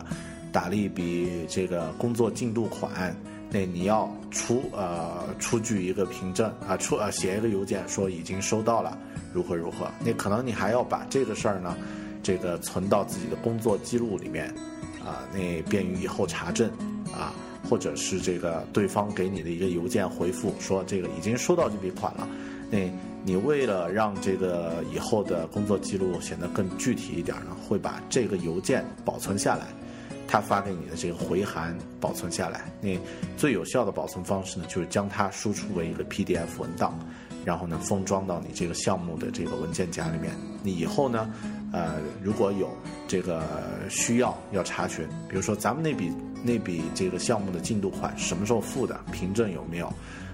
[0.54, 3.13] 打了一笔这个工作进度款。
[3.52, 8.95] 那你要出呃出具一个凭证啊，出呃写一个邮件说已经收到了，
[9.34, 9.91] 如何如何？
[10.06, 11.76] 那可能你还要把这个事儿呢，
[12.24, 14.48] 这个存到自己的工作记录里面，
[15.06, 16.70] 啊，那便于以后查证
[17.14, 17.34] 啊，
[17.70, 22.28] 或者是这个对方给你的一个邮件回复说这个已经收到这笔款了，
[22.70, 22.80] 那
[23.24, 29.68] 你为了让这个以后的工作记录显得更具体一点呢，会把这个邮件保存下来。
[30.32, 32.96] 他发给你的这个回函保存下来，那
[33.36, 37.00] 最有效的保存方式呢，就是将它输出为一个 PDF 文档，
[37.45, 40.32] 然后呢封装到你这个项目的这个文件夹里面。
[40.62, 41.34] 你以后呢，
[41.71, 42.69] 呃，如果有
[43.08, 43.43] 这个
[43.89, 46.12] 需要要查询，比如说咱们那笔
[46.43, 49.88] 那笔这个项目的进度款什么时候付的，凭证有没有，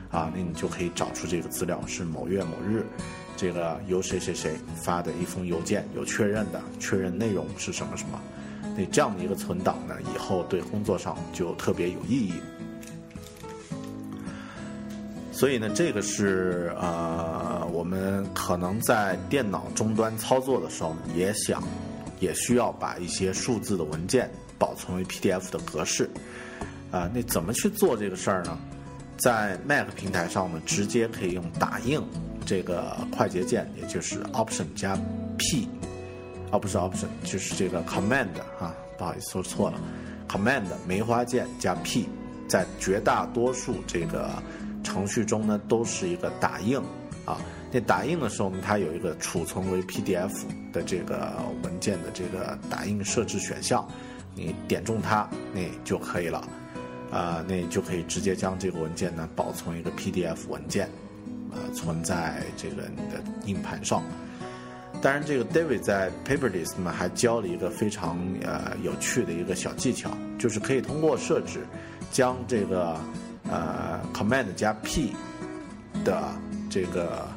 [0.10, 2.84] 啊，那你就可以找出这个资料是某月某日，
[3.38, 8.20] 这个由谁谁谁发的一封邮件，有确认的，确认内容是什么什么。
[8.76, 12.34] 那这样的一个存档呢，以后对工作上就特别有意义。
[15.36, 21.62] 所以呢，这个是呃，我们可能在电脑终端操作的时候，也想
[22.22, 26.10] 也需要把一些数字的文件保存为 PDF 的格式。
[26.90, 28.58] 啊，那怎么去做这个事儿呢？
[29.18, 32.02] 在 Mac 平台上呢，直接可以用打印
[32.46, 34.98] 这个快捷键，也就是 Option 加
[35.38, 35.68] P。
[36.52, 39.78] 哦，不是 option，就是这个 command 啊，不好意思说错了
[40.30, 42.08] ，command 梅花键加 P，
[42.48, 44.30] 在绝大多数这个
[44.86, 46.80] 程序中呢，都是一个打印
[47.26, 47.42] 啊。
[47.72, 50.32] 那打印的时候呢，它有一个储存为 PDF
[50.72, 53.86] 的这个文件的这个打印设置选项，
[54.34, 56.48] 你点中它，那就可以了
[57.12, 60.88] 啊，那就可以直接将这个文件呢保存一个 PDF 文件，
[61.52, 64.02] 啊，存在这个你的硬盘上。
[65.02, 71.60] 当然，这个 David 在 Paperless 呢还教了一个非常呃有趣的一个小技巧，就是可以通过设置，
[72.12, 72.98] 将这个
[73.50, 75.14] 呃 Command 加 P
[76.04, 76.32] 的
[76.70, 77.28] 这个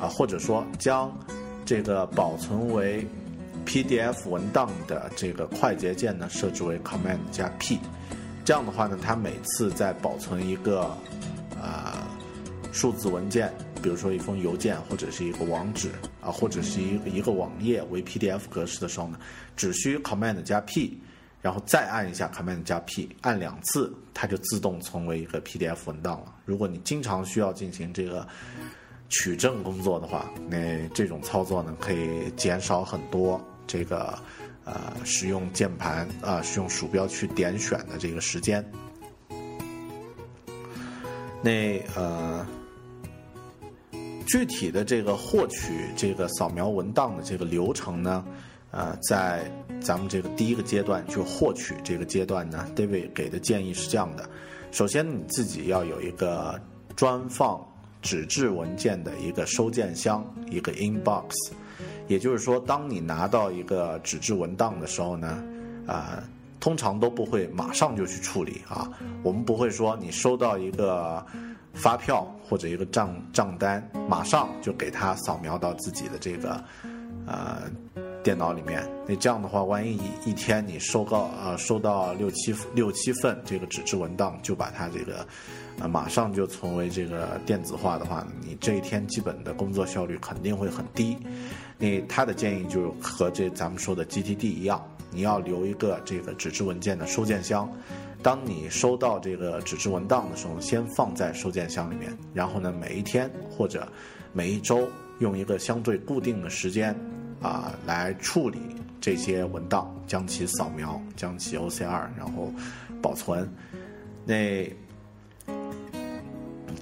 [0.00, 1.12] 啊，或者说将
[1.64, 3.06] 这个保存为
[3.64, 7.78] PDF 文档的这个快捷键呢设置为 Command 加 P，
[8.44, 10.82] 这样的话呢，它每次在保存一个
[11.60, 12.06] 啊
[12.72, 13.52] 数字文件。
[13.82, 19.18] 比如说一封邮件或者是一个网址啊，或者是一一个网页为 PDF 格式的时候呢，
[19.54, 20.98] 只需 Command 加 P，
[21.46, 26.34] 然后再按一下 Command 加 P，按两次它就自动成为一个 PDF 文档了。
[26.44, 28.26] 如果你经常需要进行这个
[29.08, 34.18] 取证工作的话，那这种操作呢可以减少很多这个
[34.64, 38.68] 呃使用键盘啊使用鼠标去点选的这个时间。
[41.44, 42.44] 那呃。
[44.28, 48.24] 具体的这个获取这个扫描文档的这个流程呢，
[48.76, 54.28] 呃，在咱们这个第一个阶段就获取这个阶段呢，David 给的建议是这样的：
[54.70, 56.60] 首先你自己要有一个
[56.94, 57.58] 专放
[58.02, 61.32] 纸质文件的一个收件箱，一个 inbox。
[62.06, 65.42] 也就是说，当你拿到一个纸质文档的时候呢，
[65.86, 66.22] 啊，
[66.60, 68.88] 通常都不会马上就去处理啊。
[69.22, 71.24] 我们不会说你收到一个
[71.72, 76.62] 发票或者一个账账单，马上就给它扫描到自己的这个
[77.26, 77.62] 呃
[78.26, 78.82] 电脑里面。
[79.06, 85.24] 那这样的话，万一一一天你收到呃收到六七六七份这个纸质文档，就把它这个。
[85.78, 91.18] 啊，马上就成为这个电子化的话，你这一天基本的工作效率肯定会很低。
[91.76, 97.70] 那他的建议就和这咱们说的 GTD 一样，你要留一个这个纸质文件的收件箱。
[98.22, 103.86] 当你收到这个纸质文档的时候，先放在收件箱里面，然后呢，每一天或者
[104.32, 106.98] 每一周用一个相对固定的时间
[107.42, 108.58] 啊来处理
[109.00, 112.52] 这些文档，将其扫描，将其 OCR，然后
[113.00, 113.48] 保存。
[114.24, 114.68] 那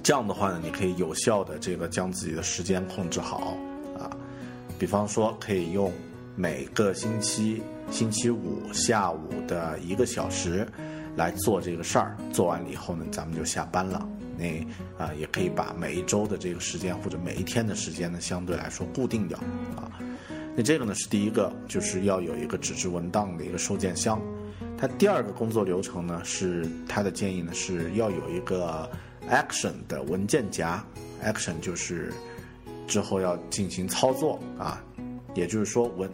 [0.01, 3.55] 这样的话呢，你可以有效的这个将自己的时间控制好
[3.97, 4.09] 啊。
[4.77, 5.91] 比方说，可以用
[6.35, 10.67] 每个星期星期五下午的一个小时
[11.15, 12.17] 来做这个事儿。
[12.31, 14.07] 做完了以后呢，咱们就下班了。
[14.37, 14.45] 那
[14.97, 19.39] 啊，也可以把每一周的这个时间或者每一天的时间呢，相对来说固定掉
[19.77, 19.94] 啊。
[20.55, 24.21] 那这个呢是第一个，就是要有一个纸质文档的一个收件箱。
[24.77, 28.89] 它第二个工作流程呢，是他的建议呢是要有一个。
[29.27, 30.85] Action 的文件夹
[31.23, 32.13] ，Action 就是
[32.85, 34.83] 之后要进行操作啊，
[35.33, 36.07] 也就是说文，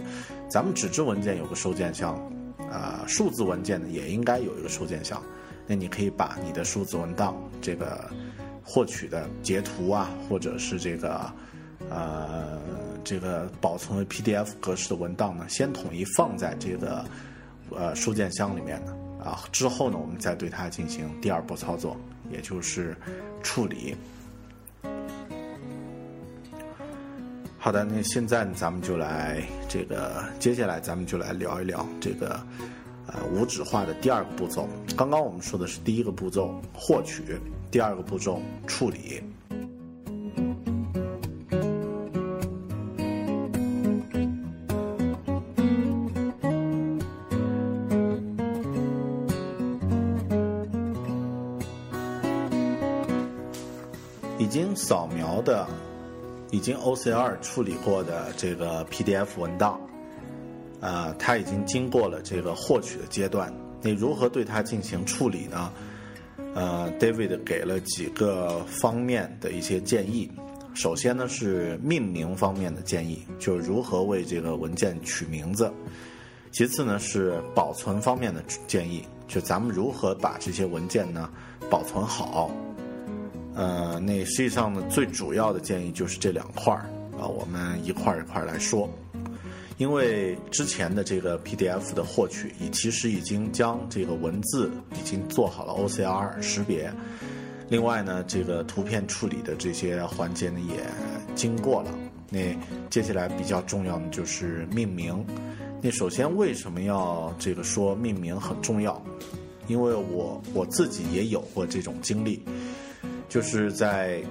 [0.50, 2.16] 咱们纸质文件有个收件箱，
[2.72, 5.22] 啊，数字文件呢也应该有一个收件箱。
[5.68, 8.10] 那你可以把你的数字文档这个
[8.64, 11.30] 获取的截图啊，或者是这个
[11.90, 12.62] 呃
[13.04, 17.06] 这个保存为 PDF 格式的文档呢，先统一放在这个
[17.70, 18.82] 呃收件箱里面
[19.24, 21.98] 啊，之后呢，我们再对它进行第二步操作。
[22.32, 22.96] 也就是
[23.44, 23.94] 处理。
[27.58, 32.40] 好的，那现在咱们就来这个，接下来咱们就来聊一聊这个
[33.06, 34.66] 呃无纸化的第二个步骤。
[34.96, 37.38] 刚刚我们说的是第一个步骤获取，
[37.70, 39.22] 第二个步骤处理。
[54.92, 55.66] 扫描的、
[56.50, 59.80] 已经 OCR 处理过的这个 PDF 文档，
[60.82, 63.54] 啊，它已经经过了这个获取的阶段。
[63.82, 65.72] 你如何对它进行处理呢？
[66.56, 70.30] 呃，David 给了几个方面的一些建议。
[70.74, 75.72] 首先呢是命名方面的建议，就是如何为这个文件取名字。
[76.52, 81.30] 其次呢是保存方面的建议，就咱们如何把这些文件呢
[81.70, 82.52] 保存好。
[83.54, 86.86] 呃，那实际上呢，最主要的建议就是这两块儿
[87.20, 88.90] 啊，我们一块儿一块儿来说。
[89.78, 96.94] 因为之前的这个 PDF 的获取，已其实已经将这个文字已经做好了 OCR 识别，
[97.68, 100.84] 另外呢，这个图片处理的这些环节呢也
[101.34, 101.92] 经过了。
[102.30, 102.56] 那
[102.92, 105.26] 接下来比较重要的就是命名。
[105.82, 109.02] 那首先为什么要这个说命名很重要？
[109.68, 112.44] 因为我我自己也有过这种经历。
[113.32, 114.22] 就是在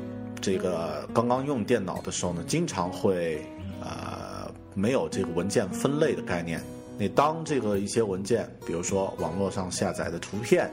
[0.43, 3.41] 这个刚刚用电脑的时候呢，经常会
[3.81, 6.61] 呃没有这个文件分类的概念。
[6.99, 10.71] 你当这个一些文件，比如说网络上下载的图片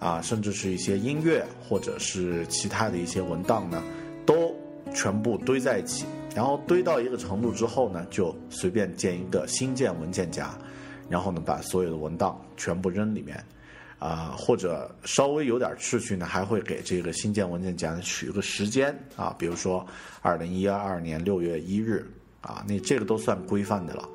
[0.00, 3.80] 啊，甚至是一些音乐或者是其他的一些文档呢，
[4.26, 4.52] 都
[4.92, 10.58] 全部堆在一起，然后堆到一个程度之后呢，就随便建一个新建文件夹，
[11.08, 13.40] 然后呢把所有的文档全部扔里面。
[14.04, 19.86] 啊，或者稍微有点秩序呢，还会给这个新建文件夹取个时间啊，比如说
[20.20, 22.06] 二零一二年六月一日
[22.42, 24.06] 啊，那这个都算规范的了。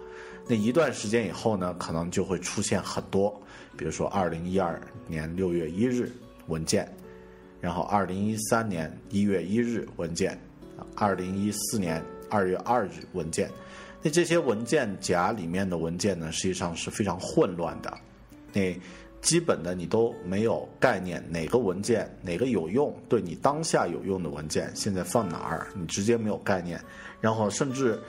[0.47, 3.41] 那一段时间以后呢，可能就会出现很多，
[3.75, 6.11] 比如说二零一二年六月一日
[6.45, 6.87] 文件，
[7.59, 10.39] 然后二零一三年一月一日文件，
[10.95, 13.49] 二零一四年二月二日文件。
[14.03, 17.91] 那这些文件夹里面的文件呢，实际上是非常混乱的。
[18.53, 18.79] 那
[19.21, 26.81] 基本的你都没有概念，哪个文件哪个有用，对你当下有用的文件现在放哪儿，你直接没有概念。
[27.19, 27.99] 然后甚至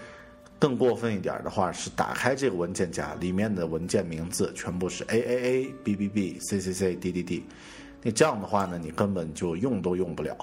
[0.59, 7.45] 更过分一点的话，是打开这个文件夹里面的文件名字全部是 A A A B B B C C C D D D，
[8.03, 10.37] 那这样的话呢，你根本就用都用不了。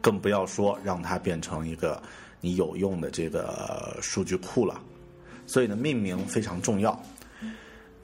[0.00, 2.00] 更不要说让它变成一个
[2.40, 4.80] 你有用的这个数据库了。
[5.46, 6.98] 所以呢，命名非常重要。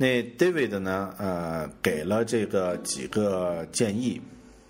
[0.03, 4.21] 那 David 呢，呃，给了这个几个建议，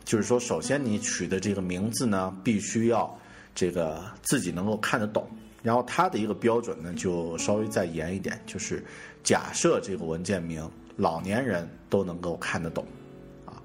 [0.04, 3.18] 就是说，首先你取的这个名字呢，必须要
[3.54, 5.26] 这个自己能够看得懂。
[5.62, 8.84] 然后他的一个标准呢，就稍微再严一点，就是
[9.24, 12.84] 假设这个文件名老年人都能够看得懂，
[13.46, 13.56] 啊，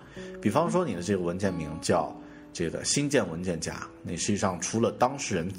[0.41, 2.18] 比方说你的这个文件名叫
[2.53, 5.51] 这个新建文件夹，你实际上除了当事人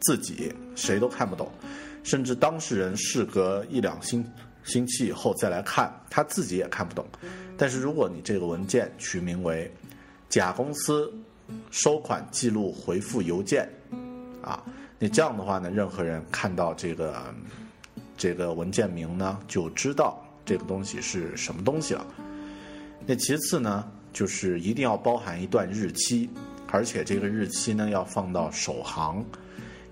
[0.00, 1.50] 自己谁都看不懂，
[2.02, 4.22] 甚至当事人事隔一两星
[4.68, 7.04] 星期以后再来看，他自己也看不懂。
[7.56, 9.68] 但是如果你这个文件取名为
[10.28, 11.12] 甲公司
[11.72, 13.68] 收款记录回复邮件，
[14.40, 14.62] 啊。
[15.00, 17.32] 那这样的话呢，任何人看到这个
[18.16, 22.04] 这个文件名呢，就知道这个东西是什么东西了。
[23.06, 26.28] 那其次呢，就是一定要包含一段日期，
[26.72, 29.24] 而且这个日期呢要放到首行，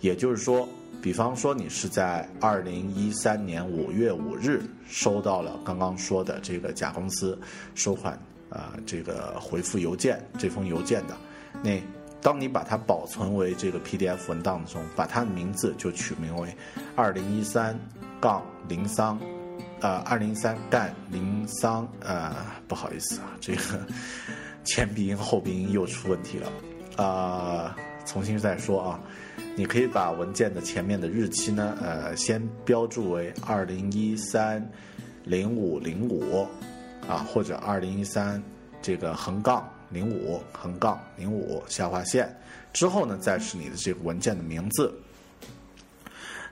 [0.00, 0.68] 也就是说，
[1.02, 7.38] 比方说你是在二零一三年五月五日收到了刚刚说的这个甲公司
[7.74, 8.18] 收款
[8.50, 11.16] 啊这个回复邮件这封邮件的
[11.62, 11.80] 那。
[12.22, 16.52] 当你把它保存为这个 PDF 文档中，把它的名字就取名为
[16.96, 17.78] 二零一三
[18.20, 19.16] 杠零三，
[19.80, 22.34] 呃，二零一三杠零三，呃，
[22.66, 23.78] 不好意思啊，这个
[24.64, 29.00] 前鼻音后鼻音又出问题了，啊，重新再说啊，
[29.56, 34.64] 你可以把文件的前面的日期呢，呃，先标注为二零一三
[35.24, 36.46] 零五零五，
[37.08, 38.40] 啊，或者二零一三
[38.80, 39.68] 这个横杠。
[39.90, 42.28] 零五横杠零五下划线
[42.72, 44.92] 之后呢，再是你的这个文件的名字。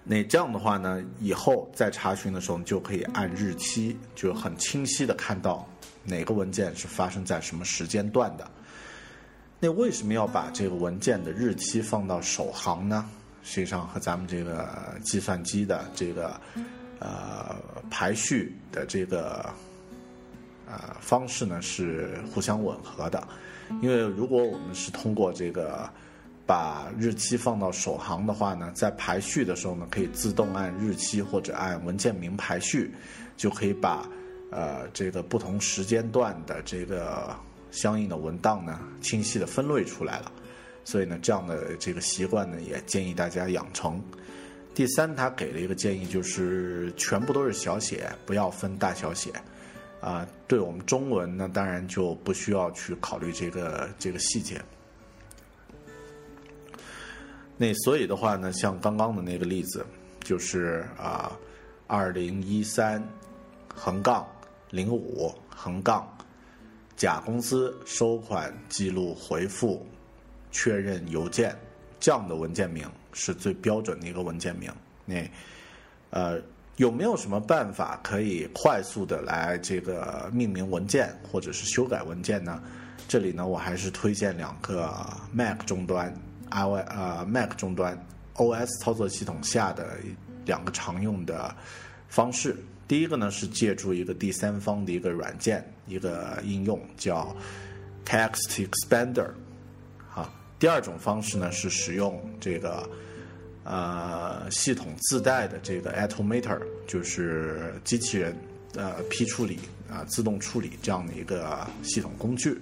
[0.05, 5.69] 那这样的话呢，以后在查询的时候，你就可以按日期，就很清晰的看到
[6.05, 8.49] 哪个文件是发生在什么时间段的。
[9.61, 13.09] 那为什么要把这个文件的日期放到首行呢？
[13.43, 14.69] 实际上和咱们这个
[15.05, 16.41] 计算机的这个
[16.99, 17.57] 呃
[17.91, 19.49] 排序的这个。
[20.67, 23.23] 呃，方式呢是互相吻合的，
[23.83, 25.87] 因为如果我们是通过这个
[26.47, 32.91] 把日期放到首行的话呢，在排序的时候呢，可以自动按日期或者按文件名排序，
[33.37, 34.09] 就可以把
[34.51, 37.37] 呃这个不同时间段的这个
[37.75, 40.33] 相应的文档呢清晰的分类出来了。
[40.85, 44.03] 所以呢，这样的这个习惯呢，也建议大家养成。
[44.75, 49.31] 第三，他给了一个建议，就是全部都是小写，不要分大小写。
[50.01, 54.61] 啊，对我们中文呢，当然就不需要去考虑这个这个细节。
[57.57, 59.87] 那所以的话呢，像刚刚的那个例子，
[60.21, 61.33] 就是啊，
[61.87, 63.03] 二零一三
[63.75, 64.29] 横杠
[64.69, 66.07] 零五横杠
[66.97, 69.87] 甲公司收款记录回复
[70.51, 71.57] 确认邮件
[72.01, 74.73] 这样的文件名是最标准的一个文件名。
[75.05, 75.29] 那
[76.11, 76.41] 呃。
[76.77, 82.61] 有没有什么办法可以快速的来这个命名文件或者是修改文件呢？
[83.07, 84.93] 这里呢，我还是推荐两个
[85.33, 86.13] Mac 终端
[86.51, 87.97] ，iOS 呃 Mac 终端
[88.35, 89.99] OS 操作系统下的
[90.47, 91.55] 两个常用的
[92.09, 92.57] 方式。
[92.89, 97.35] 第一个呢是借助一个第三方的一个软件，一个应用叫
[98.05, 99.31] Text Expander，
[100.15, 100.33] 啊。
[100.59, 102.89] 第二种方式呢是使用这个。
[103.67, 108.37] 呃，系统自带的这个 Automator 就是机器人
[108.75, 109.59] 呃批处理
[109.91, 112.61] 啊自动处理这样的一个系统工具。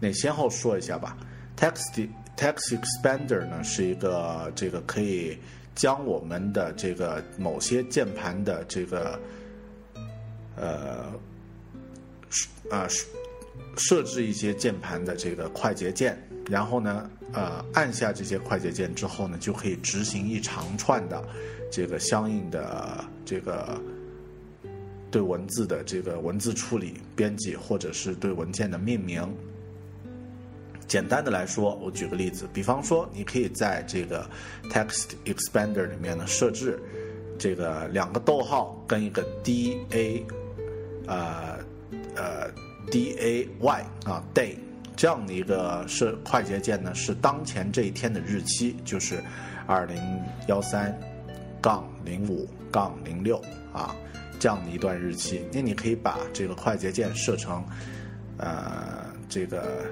[0.00, 1.16] 那先后说一下吧。
[1.56, 5.38] Text Text Expander 呢是一个这个可以
[5.76, 9.20] 将我们的这个某些键盘的这个
[10.56, 11.12] 呃
[12.70, 12.86] 啊
[13.76, 16.16] 设置一些键盘的这个快捷键。
[16.50, 21.22] 然后呢，呃，按下这些快捷键之后呢，就可以执行一长串的
[21.70, 23.80] 这个相应的这个
[25.08, 29.22] 对文字的这个文字处理、编辑，或者是对文件的命名。
[30.88, 34.28] 简单的来说，我举个例子，比方说，你可以在这个
[34.68, 36.78] Text Expander 里面呢设置
[37.38, 40.26] 这个两个逗号跟一个 D A，
[41.06, 41.61] 呃
[42.16, 42.50] 呃
[42.90, 44.56] D A Y 啊 Day。
[44.94, 49.24] 这样的一个是快捷键呢，是当前这一天的日期，就是
[49.66, 49.96] 二零
[50.48, 50.96] 幺三
[51.62, 53.40] 杠零五杠零六
[53.72, 53.96] 啊，
[54.38, 55.44] 这样的一段日期。
[55.50, 57.64] 那你可以把这个快捷键设成
[58.36, 59.86] 呃这个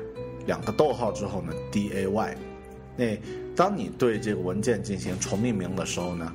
[0.47, 2.37] 两个逗号之后呢，D A Y。
[2.95, 3.19] 那
[3.57, 6.31] 当你对这个文件进行重命名的时候呢，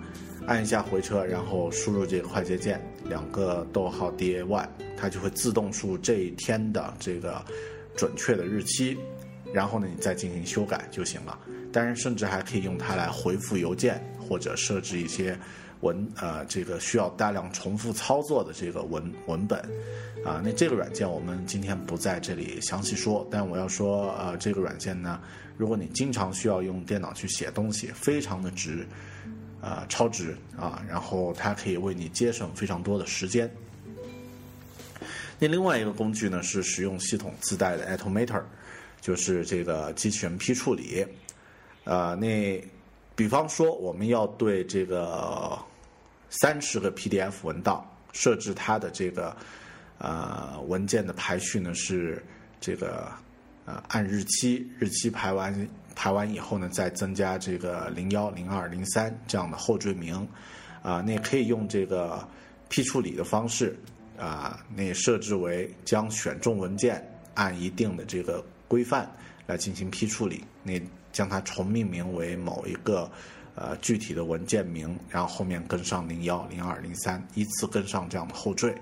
[0.47, 7.43] 按一下回车，然后输入这个快捷键两个逗号 D A Y，它就会自动输入这一天的这个。
[7.97, 8.97] 准确的日期，
[9.53, 11.39] 然后呢你再进行修改就行了。
[11.71, 15.39] 当然，甚至还可以用它来回复邮件或者设置一些
[15.79, 19.57] 文呃这个需要大量重复操作的这个文文本
[20.25, 20.41] 啊。
[20.43, 25.21] 那这个软件我们今天不在这里详细说，但我要说呃这个软件呢，
[25.55, 28.85] 如果你经常需要用电脑去写东西，非常的值。
[29.61, 30.83] 啊，超值啊！
[30.87, 33.49] 然后它可以为你节省非常多的时间。
[35.39, 38.43] 那另外一个工具呢，是使用系统自带的 Atomator，
[39.01, 41.05] 就是这个机器人批处理。
[41.83, 42.63] 呃，那
[43.15, 45.57] 比方说我们要对这个
[46.29, 49.35] 三十个 PDF 文档设置它的这个
[49.97, 52.23] 呃文件的排序呢，是
[52.61, 53.11] 这个
[53.65, 55.67] 呃按日期日期排完。
[55.95, 60.27] 排完以后呢，再增加这个零幺、零二、零三这样的后缀名，
[60.83, 62.27] 啊，那也可以用这个
[62.67, 63.79] 批处理的方式，
[64.19, 67.01] 啊，那设置为将选中文件
[67.33, 69.09] 按一定的这个规范
[69.47, 70.73] 来进行批处理，那
[71.13, 73.09] 将它重命名为某一个
[73.55, 78.75] 呃具体的文件名，然后后面跟上零幺、零二、零三，依次跟上这样的后缀，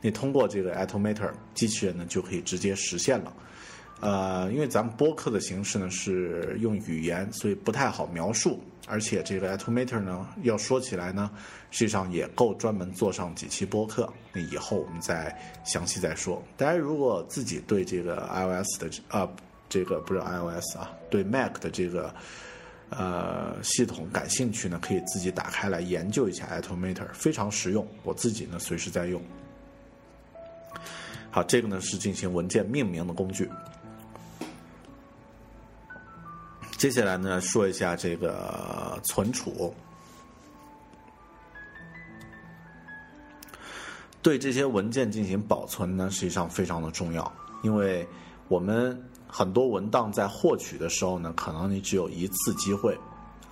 [0.00, 3.32] 你通过这个 Atomator 机器人呢就可以直接实现了。
[4.00, 8.60] 呃，因为咱们播客的形式呢是用语言，所以不太好描述。
[8.88, 11.28] 而且这个 Automator 呢，要说起来呢，
[11.72, 14.08] 实际上也够专门做上几期播客。
[14.32, 16.40] 那以后我们再详细再说。
[16.56, 19.28] 大家如果自己对这个 iOS 的啊，
[19.68, 22.14] 这个不是 iOS 啊，对 Mac 的这个
[22.90, 27.84] 呃系统感兴趣呢，可以自己打开来研究一下 Automator，非常实用。
[28.04, 29.20] 我自己呢随时在用。
[31.32, 33.50] 好，这个呢是进行文件命名的工具。
[36.76, 39.74] 接下来呢，说一下这个存储。
[44.20, 48.06] 对这些文件进行保存呢，实际上非常的重要，因为
[48.48, 52.96] 我们很多文档在获取的时候呢，可能你只有一次机会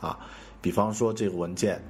[0.01, 0.19] 啊。
[0.61, 1.83] 比方说这个文件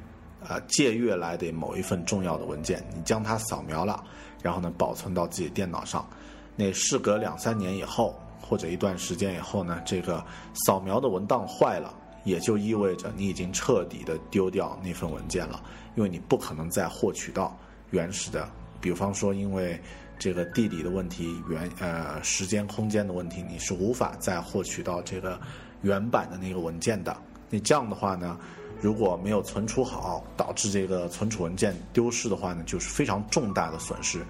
[0.46, 4.04] 啊，借阅来的某一份重要的文件，你将它扫描了，
[4.40, 6.08] 然后呢保存到自己电脑上，
[6.54, 8.14] 那事隔两三年以后。
[8.44, 10.24] 或者一段时间以后呢，这个
[10.66, 15.62] 扫描的文档坏了，也就意味着你已经彻底的丢掉那份文件了，
[15.96, 17.56] 因为你不可能再获取到
[17.90, 18.48] 原始的。
[18.80, 19.80] 比方说，因为
[20.18, 25.40] 这个地理的问题、原呃时间空间的问题，你是无法再获取到这个
[25.80, 27.16] 原版的那个文件的。
[27.48, 28.38] 那这样的话呢，
[28.80, 34.22] 如果没有存储好，导致这个存储文件丢失的话呢，就是非常重大的损失。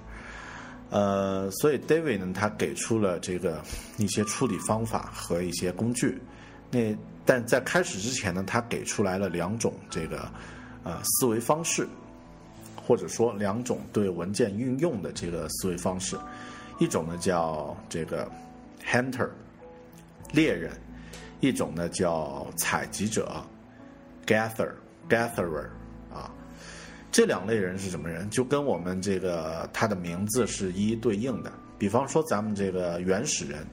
[0.90, 3.60] 呃，所以 David 呢，他给出了这个
[3.96, 6.20] 一些处理方法和一些工具。
[6.70, 10.30] 那但在开始之前呢，他给出来了两种这个
[10.84, 11.88] 呃思维方式，
[12.76, 16.16] 或者说两种对文件运用的这个思维方式。
[16.78, 18.30] 一种呢叫这个
[18.84, 19.30] Hunter
[20.32, 20.72] 猎人，
[21.40, 23.42] 一种呢叫采集者
[24.26, 24.72] Gather
[25.08, 25.68] Gatherer。
[27.14, 28.28] 这两类人是什么人？
[28.28, 31.52] 就跟我们这个他的名字是一一对应的。
[31.78, 33.64] 比方说，咱们这个原始人，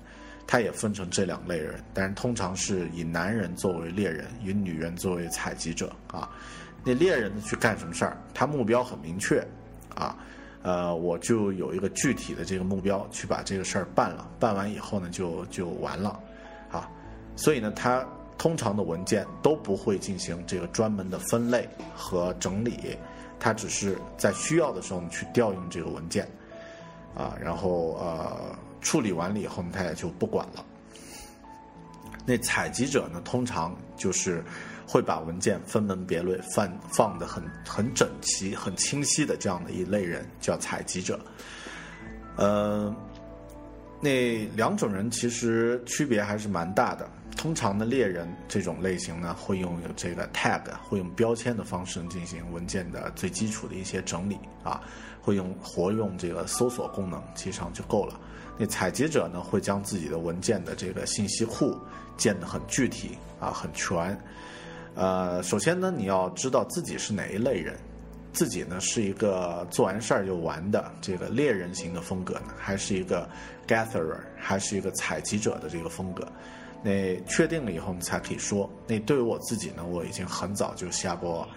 [0.45, 6.29] 他也分成这两类人，但是通常是以男人作为猎人，以女人作为采集者啊。
[6.83, 8.15] 那猎人呢去干什么事儿？
[8.31, 9.43] 他目标很明确
[9.95, 10.15] 啊，
[10.61, 16.19] 呃，我就有一个具体的这个目标去把这个事儿办了，办完以后呢就就完了
[16.71, 16.87] 啊。
[17.35, 22.95] 所以呢，他通常的文件都不会进行这个专门的分类和整理。
[23.43, 26.29] 他只是在需要的时候去调用这个文件，
[27.15, 30.63] 啊，然后呃处理完了以后呢，他也就不管了。
[32.23, 34.43] 那采集者呢，通常就是
[34.87, 41.19] 会把文件分门别类放放的很很整齐、很清晰的这样的一类人，叫采集者。
[42.37, 42.95] 呃，
[43.99, 47.09] 那两种人其实区别还是蛮大的。
[47.41, 54.79] 通常的猎人这种类型呢，会用这个 tag，会用标签的方式进行文件的最基础的一些整理啊，
[55.19, 58.19] 会用活用这个搜索功能，其实上就够了。
[58.59, 61.75] 那采集者呢，会将自己的文件的这个信息库
[62.15, 64.15] 建得很具体啊，很全。
[64.93, 67.75] 呃，首先呢，你要知道自己是哪一类人，
[68.33, 73.27] 自己呢是一个做完事儿就完的这个猎人型的风格呢，还是一个
[73.67, 76.31] gatherer，还是一个采集者的这个风格。
[76.83, 78.69] 那确定了以后，你才可以说。
[78.87, 81.47] 那对于我自己呢，我已经很早就下过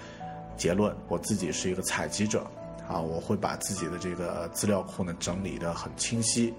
[0.56, 2.46] 结论，我自己是一个采集者
[2.86, 6.52] 啊，我会把自己的这个资料库呢整理的很清晰，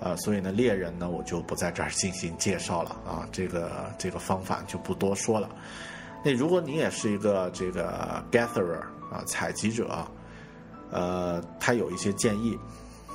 [0.00, 5.48] 啊，所以呢，猎人呢我就不在这儿进行介绍了啊，这个这个方法就不多说了。
[6.24, 10.06] 那如果你也是一个这个 gatherer 啊，采集者，
[10.90, 12.56] 呃，他有一些建议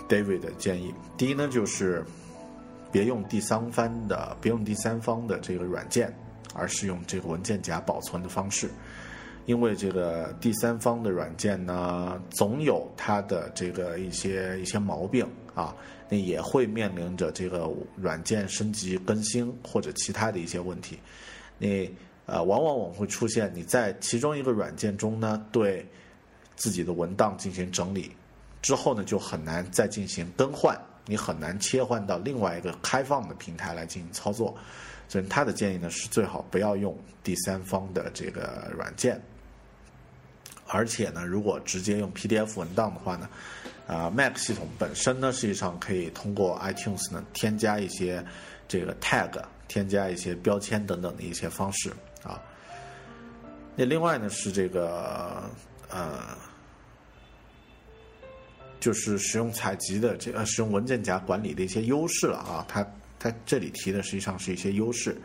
[0.07, 2.05] ，David 的建议，第一呢就是
[2.91, 6.13] 别用第三方的，别用第三方的这个软件，
[6.53, 8.69] 而是用这个文件夹保存的方式。
[9.45, 15.75] 因为这个第三方的软件呢，总有它的这个一些一些毛病啊，
[16.07, 20.99] 那也会面临着这个软件升级更新或者其他的一些问题。
[21.57, 21.89] 你
[22.27, 25.83] 呃，往往我们会出现你在其中一个软件中呢，对
[26.55, 28.11] 自己的文档进行整理
[28.61, 30.79] 之后呢，就很难再进行更换，
[31.09, 34.55] 你很难切换到另外一个开放的平台来进行操作。
[35.07, 39.19] 所以他的建议呢是最好不要用第三方的这个软件。
[40.67, 43.27] 而且呢，如果直接用 PDF 文档的话呢，
[43.87, 48.23] 啊，Mac 系统本身呢，实际上可以通过 iTunes 呢添加一些
[48.67, 51.91] 这个 tag，添加一些标签等等的一些方式
[52.21, 52.39] 啊。
[53.75, 55.41] 那另外呢是这个
[55.89, 56.19] 呃，
[58.79, 62.65] 就是使用采集的这呃使用文件夹管理的一些优势了啊。
[62.67, 62.85] 它
[63.19, 65.15] 它这里提的实际上是一些优势，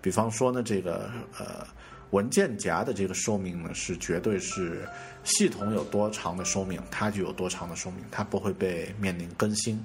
[0.00, 1.66] 比方说呢这个呃。
[2.12, 4.88] 文件夹的这个寿命呢，是绝对是
[5.24, 9.78] 系统有多长的寿命，它就有多长的寿命，它不会被面临更新。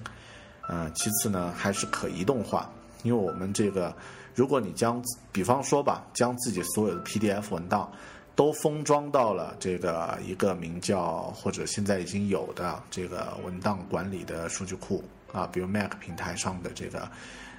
[0.69, 3.93] 呃，其次呢，还是可移动化，因为我们这个，
[4.33, 5.03] 如果你将，
[5.33, 7.91] 比方说吧，将自己所有的 PDF 文档
[8.35, 17.07] 都封装到了这个一个名叫或者现在已经有的这个文档管理的数据库啊，比如 Mac 平台上的这个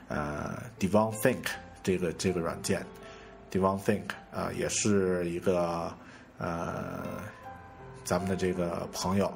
[0.08, 1.44] 呃 DevonThink
[1.82, 2.84] 这个这个软件。
[3.52, 5.92] DevonThink 啊，也是一个
[6.38, 7.04] 呃，
[8.02, 9.32] 咱们的这个朋友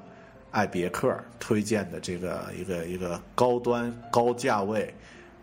[0.50, 4.92] 艾别克推荐的这个一个一个高端、高价位、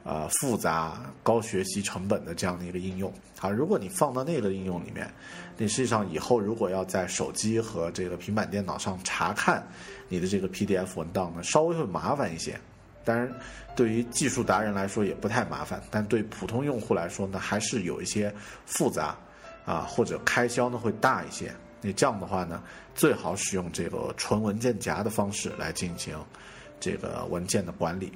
[0.03, 3.49] 啊复杂、高学习成本的这样的一个应用啊。
[3.49, 5.09] 如果你放到那个应用里面，
[5.58, 9.66] 你实际上以后如果要在手机和这个平板电脑上查看
[10.10, 12.60] 你的这个 PDF 文档呢，稍微会麻烦一些。
[13.03, 13.32] 当然，
[13.76, 18.34] 对于技术达人来说也不太麻烦，但对普通用户来说呢，还是有一些
[18.66, 19.16] 复杂，
[19.64, 21.53] 啊，或者开销呢会大一些。
[21.82, 22.64] 那这样的话呢，
[22.95, 26.18] 最好使用这个纯文件夹的方式来进行
[26.80, 28.12] 这个文件的管理。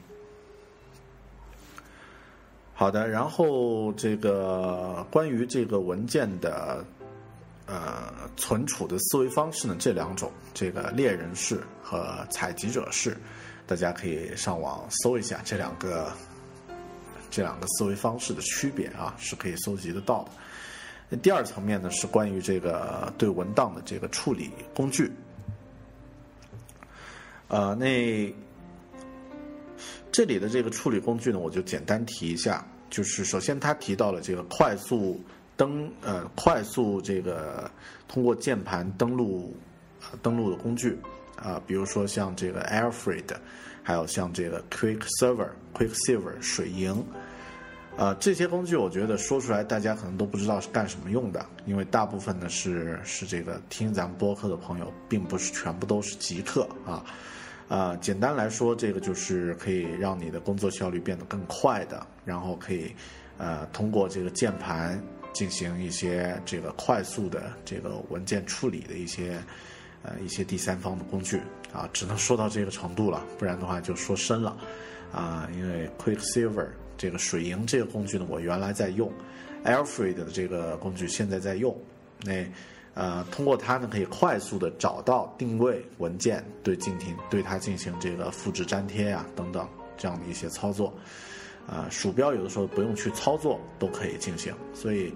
[2.74, 6.84] 好的，然后这个关于这个文件的
[7.70, 13.16] 呃存储的思维方式呢，这两种，这个猎人式和采集者式。
[13.68, 16.12] 大家可以上网搜一下这两个
[17.30, 20.32] 这两个思维方式的区别啊，是可以搜集得到的。
[21.08, 25.12] 那第二层面呢，是关于这个对文档的这个处理工具。
[27.48, 28.34] 呃，那
[30.12, 32.66] 这里的这个处理工具呢，我就简单提一下。
[32.90, 35.22] 就是首先，他提到了这个快速
[35.60, 37.70] 登呃快速这个
[38.08, 39.54] 通过键盘登录
[40.22, 40.98] 登录的工具。
[41.36, 43.24] 啊，比如说像这个 Alfred，
[43.82, 47.02] 还有像这个 Quicksilver、Quicksilver 水银，
[47.96, 57.06] 呃，这些工具我觉得说出来大家可能都不知道是干什么用的，因为大部分呢是是这个听咱们播客的朋友，并不是全部都是极客啊。
[57.70, 62.94] 啊，简单来说，这个就是可以让你的工作效率变得更快的，然后可以
[63.38, 65.02] 呃通过这个键盘
[65.34, 69.42] 进行一些这个快速的这个文件处理的一些。
[70.02, 71.42] 呃，一些第三方的工具
[71.74, 74.56] 啊，只能说到这个程度了，不然的话就说深了
[75.12, 75.46] 啊。
[75.54, 79.12] 因为 Quicksilver 这个水银这个工具呢，我原来在用
[79.66, 81.78] ，Alfred 的这个工具现在在用。
[82.24, 82.50] 那
[82.94, 89.68] 呃，通过它呢，可以快速的找到定位文件，对进行对它进行这个复制粘贴呀等等
[89.98, 90.98] 这样的一些操作。
[91.70, 95.14] 啊，鼠标有的时候不用去操作都可以进行，所以。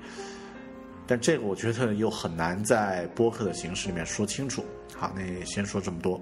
[1.06, 4.64] 但这个我觉得又很难在播客的形式里面说清楚。
[4.96, 6.20] 好，那先说这么多。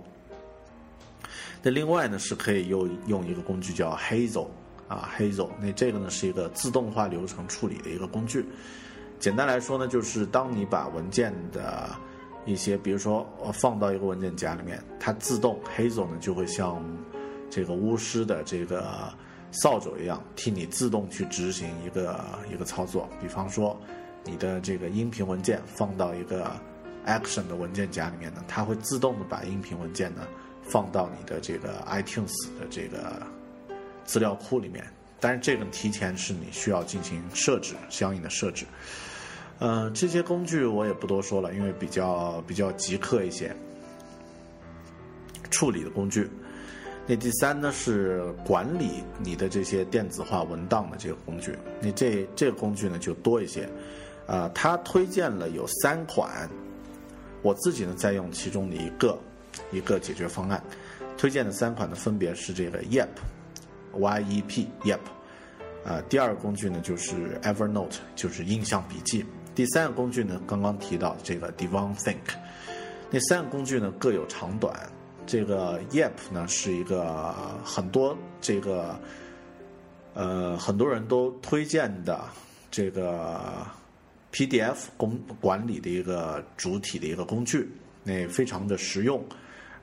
[1.62, 4.48] 那另外呢，是可以用用一个工具叫 Hazel
[4.88, 5.52] 啊，Hazel。
[5.60, 8.44] 那这个呢是一个自动化流程处理的一个工具。
[9.20, 11.96] 简单来说呢，就是当你把文件的
[12.48, 13.24] 一些，比如说
[13.54, 16.84] 放到一个文件夹里面，它自动 Hazel 呢就会像
[17.52, 19.14] 这个巫师的这个
[19.52, 23.10] 扫帚一样，替你自动去执行一个一个操作。
[23.22, 23.80] 比方说。
[24.24, 26.56] 你的这个音频文件放到一个
[27.08, 30.28] Action 的文件夹里面呢，它会自动的把音频文件呢
[30.62, 33.20] 放到你的这个 iTunes 的这个
[34.06, 34.86] 资料库里面。
[35.20, 38.64] 但是这个提前是你需要进行设置相应的设置。
[39.58, 43.52] 呃，这些工具我也不多说了，因为比较比较极客一些
[45.50, 46.30] 处理的工具。
[47.08, 51.58] 那第三呢是管理你的这些电子化文档的这个工具。
[51.82, 53.68] 那这这个工具呢就多一些。
[54.28, 56.50] 啊，他推荐了有三款，
[57.42, 59.20] 我自己呢在用其中的一个
[59.72, 60.64] 一个解决方案。
[61.18, 65.00] 推荐的三款呢分别是这个 Yep，Y E P Yep，
[65.84, 69.26] 呃，第二个工具呢就是 Evernote，就是印象笔记。
[69.54, 72.16] 第三个工具呢，刚刚提到这个 Devon Think。
[73.10, 74.74] 那三个工具呢各有长短。
[75.32, 79.00] 这个 Yep 呢是一个很多这个
[80.14, 82.20] 呃很多人都推荐的
[82.70, 83.66] 这个
[84.34, 87.72] PDF 工管理的一个主体的一个工具，
[88.04, 89.24] 那非常的实用。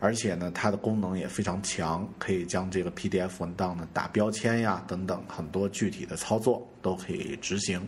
[0.01, 7.81] 而且呢，它的功能也非常强，可以将这个 PDF 文档呢打标签呀等等很多具体的操作都可以执行。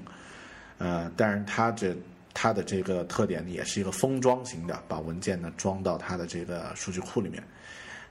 [0.79, 1.95] 呃，但是它这
[2.33, 7.43] 它的这个特点呢，也是一个封装型的，把文件呢装到它的这个数据库里面。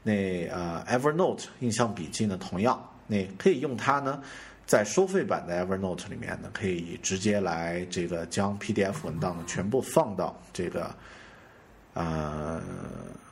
[0.03, 4.21] 那呃，Evernote 印象笔记呢，同样，那可以用它呢，
[4.65, 10.93] 在收费版的 Evernote 里面呢，可以直接来这个将 PDF 文档呢全部放到这个。
[11.95, 12.61] 呃，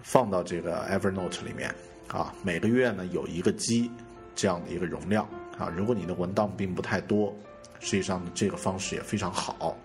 [0.02, 1.74] 放到这个 Evernote 里面
[2.08, 3.90] 啊，每个月呢有一个 G
[4.36, 5.26] 这样的一个容量
[5.58, 5.72] 啊。
[5.74, 7.34] 如果你的文档并不太多，
[7.80, 9.78] 实际上这个方式也非常好。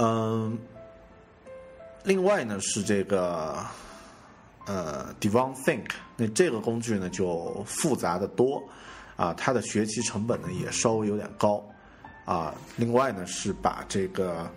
[0.00, 0.58] 嗯，
[2.04, 3.58] 另外呢是这个
[4.66, 8.62] 呃 Devon Think，那这个工具呢就复杂的多
[9.16, 11.62] 啊，它的学习成本呢也稍微有点高
[12.24, 12.54] 啊。
[12.76, 14.50] 另外呢是把这个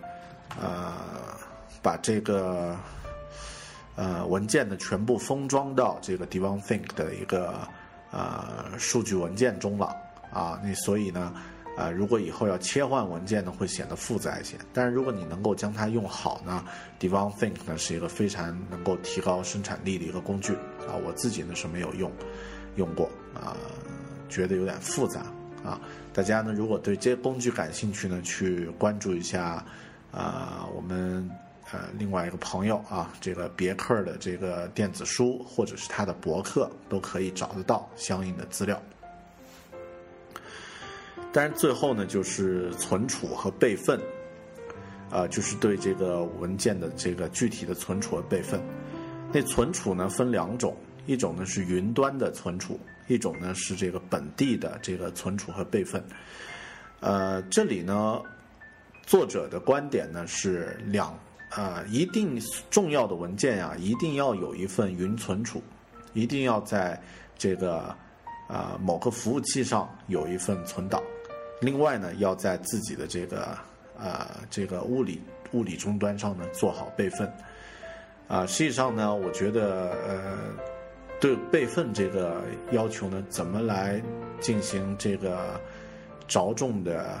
[0.60, 0.92] 呃。
[1.84, 2.76] 把这个
[3.96, 7.66] 呃文件呢全部封装到这个 Devon Think 的一个
[8.12, 9.86] 呃数据文件中了
[10.32, 11.34] 啊，那所以呢
[11.76, 16.64] 呃如果以后要切换文件呢会显得复杂一些，但是如果你能够将它用好呢
[17.00, 20.54] ，Devon Think 呢是一个非常能够提高生产力的一个工具
[20.86, 22.10] 啊，我自己呢是没有用
[22.76, 23.56] 用过啊，
[24.28, 25.22] 觉得有点复杂
[25.64, 25.80] 啊，
[26.12, 29.64] 大家呢如果对这些工具感兴趣呢，去关注一下
[30.10, 31.30] 啊我们。
[31.70, 38.82] 呃，另外一个朋友啊，这个别克的这个电子书或者是他的博客都可以找得到相应的资料。
[41.32, 43.98] 但是最后呢，就是存储和备份，
[45.10, 48.60] 啊，就是对这个文件的这个具体的存储和备份。
[49.32, 50.76] 那存储呢分两种，
[51.06, 52.78] 一种呢是云端的存储，
[53.08, 56.04] 一种呢是这个本地的这个存储和备份。
[57.00, 58.20] 呃，这里呢，
[59.06, 61.18] 作者的观点呢是两。
[61.54, 65.62] 啊，一定重要的文件呀，一定要有一份云存储，
[66.14, 66.98] 一定要在
[67.36, 67.94] 这个
[68.48, 71.02] 啊某个服务器上有一份存档。
[71.62, 73.56] 另外呢，要在自己的这个
[73.96, 77.32] 啊这个物理物理终端上呢做好备份。
[78.26, 80.38] 啊，实际上呢，我觉得呃
[81.20, 82.42] 对备份这个
[82.72, 84.02] 要求呢，怎么来
[84.40, 85.60] 进行这个
[86.26, 87.20] 着重的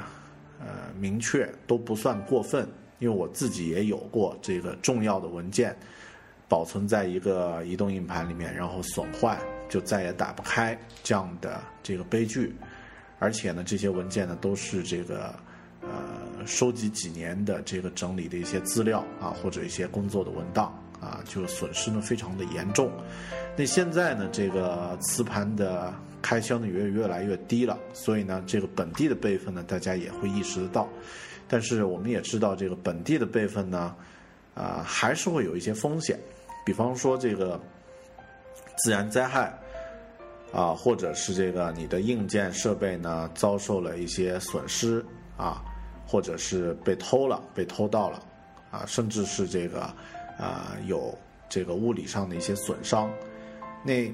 [0.58, 0.66] 呃
[0.98, 2.66] 明确都不算过分。
[2.98, 5.76] 因为我自己也有过这个重要的文件
[6.48, 9.36] 保存在一个移动硬盘里面，然后损坏
[9.68, 12.54] 就再也打不开这样的这个悲剧，
[13.22, 15.32] 而且呢，这些文件呢都是这个
[15.80, 22.90] 呃收集几年的这个整理的一些资料啊，或者一些工作的文档啊，就损失呢非常的严重。
[23.56, 30.88] 那现在呢，这个磁盘的开销呢也越来越低了，所以呢，这个本地的备份呢，大家也会意识得到。
[31.46, 33.94] 但是我们也知道，这个本地的备份呢，
[34.56, 36.18] 啊，还是会有一些风险，
[36.66, 37.60] 比方说这个
[38.78, 39.56] 自然灾害，
[40.52, 45.04] 啊，或者是这个你的硬件设备呢遭受了一些损失
[45.36, 45.62] 啊，
[46.06, 48.22] 或者是被偷了、被偷盗了，
[48.70, 49.82] 啊，甚至是这个
[50.38, 51.16] 啊有
[51.48, 53.10] 这个物理上的一些损伤。
[53.82, 54.12] 那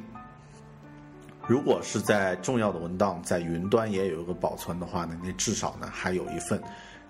[1.47, 6.63] 如果是在重要的文档在云端也有一个保存的话呢，那至少呢还有一份。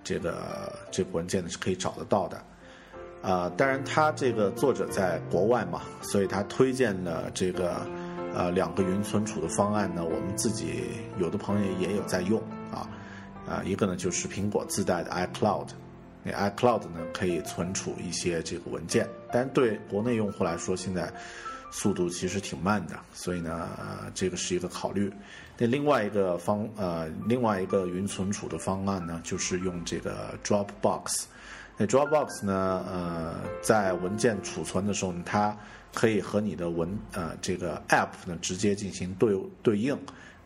[0.05, 2.43] 这个这个文件呢是可以找得到的，
[3.21, 7.85] 啊，当然他这个作者在国外嘛，所以他推荐了这个
[8.35, 10.85] 呃两个云存储的方案呢，我们自己
[11.19, 12.41] 有的朋友也有在用
[12.73, 12.89] 啊，
[13.49, 15.69] 啊，一个呢就是苹果自带的 iCloud，
[16.23, 21.13] 那 iCloud 呢可以存储一些这个文件，但对国内用户来说现在。
[21.71, 23.69] 速度其实挺慢的，所以呢，
[24.15, 25.13] 这个是一个考虑。
[25.59, 31.25] 那另外一个方呃，另外一个云存储的方案呢，就是用这个 Dropbox。
[31.77, 35.55] 那 Dropbox 呢，呃，在文件储存的时候，它
[35.95, 39.97] 可以和你的文呃这个 App 呢直接进行对对应。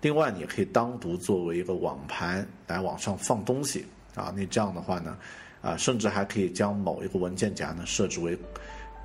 [0.01, 4.32] 另外，你可以单独作为一个网盘来往上放东西啊。
[4.36, 5.16] 那这样的话呢，
[5.61, 8.38] 啊，甚至还可以将某一个文件夹呢设置为。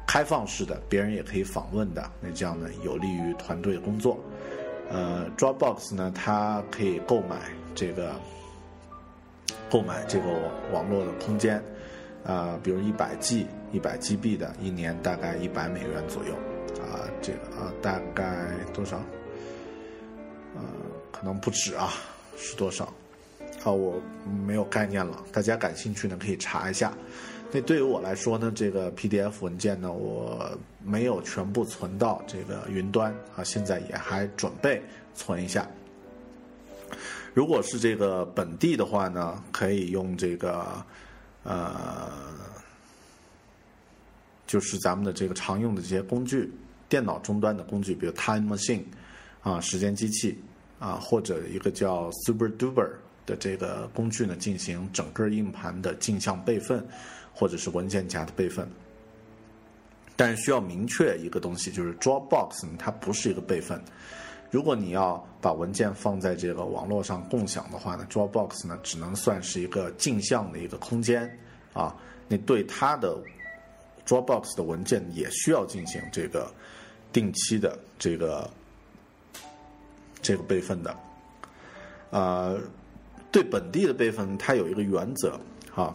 [0.10, 4.18] 开放式的，别人也可以访问的，那这样呢有利于团队工作。
[4.90, 7.36] 呃，Dropbox 呢，它可以购买
[7.76, 8.16] 这个
[9.70, 10.26] 购买这个
[10.72, 11.62] 网络的空间，
[12.26, 16.34] 啊，比如一百 G、一百 GB 的，一年大概一百美元左右，
[16.82, 18.98] 啊，这个啊大概多少？
[20.56, 20.64] 呃，
[21.12, 21.92] 可能不止啊，
[22.38, 22.86] 是多少？
[23.64, 24.02] 啊，我
[24.46, 25.24] 没有概念了。
[25.32, 26.92] 大家感兴趣呢，可以查一下。
[27.52, 30.50] 那对于我来说呢，这个 PDF 文件呢，我
[30.84, 34.82] 没有全部存到这个云端啊，现在也还准备
[35.14, 35.68] 存一下。
[37.34, 40.84] 如果是这个本地的话呢，可以用这个
[41.44, 42.12] 呃，
[44.48, 46.52] 就是咱们的这个常用的这些工具，
[46.90, 48.86] 电脑终端的工具，比如 Time Machine
[49.44, 50.42] 啊，时间机器
[50.80, 52.90] 啊，或者一个叫 SuperDuper
[53.28, 56.84] 的这个工具呢，进行整个硬盘的镜像备份。
[57.40, 58.68] 或者是文件夹的备份，
[60.16, 63.80] 但是需要明确一个东西，就是 Dropbox 它不是一个备份。
[64.50, 71.32] 如果你要把文件放在这个网络上共享的话呢，Dropbox 呢只能算是一个镜像的一个空间
[71.74, 71.96] 啊。
[72.28, 73.16] 你对它的
[74.08, 76.50] Dropbox 的文件也需要进行这个
[77.14, 78.50] 定期的这个
[80.22, 80.96] 这个备份的。
[82.10, 82.58] 呃，
[83.32, 85.40] 对本地的备份，它有一个原则
[85.76, 85.94] 啊。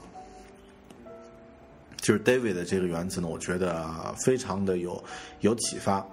[2.02, 5.02] 就是 David 的这个原则呢，我觉得非常的有
[5.40, 6.04] 有启发。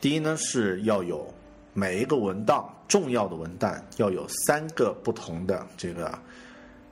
[0.00, 1.32] 第一呢，是要有
[1.72, 6.18] 每一个文档重要的文档要有三个不同的这个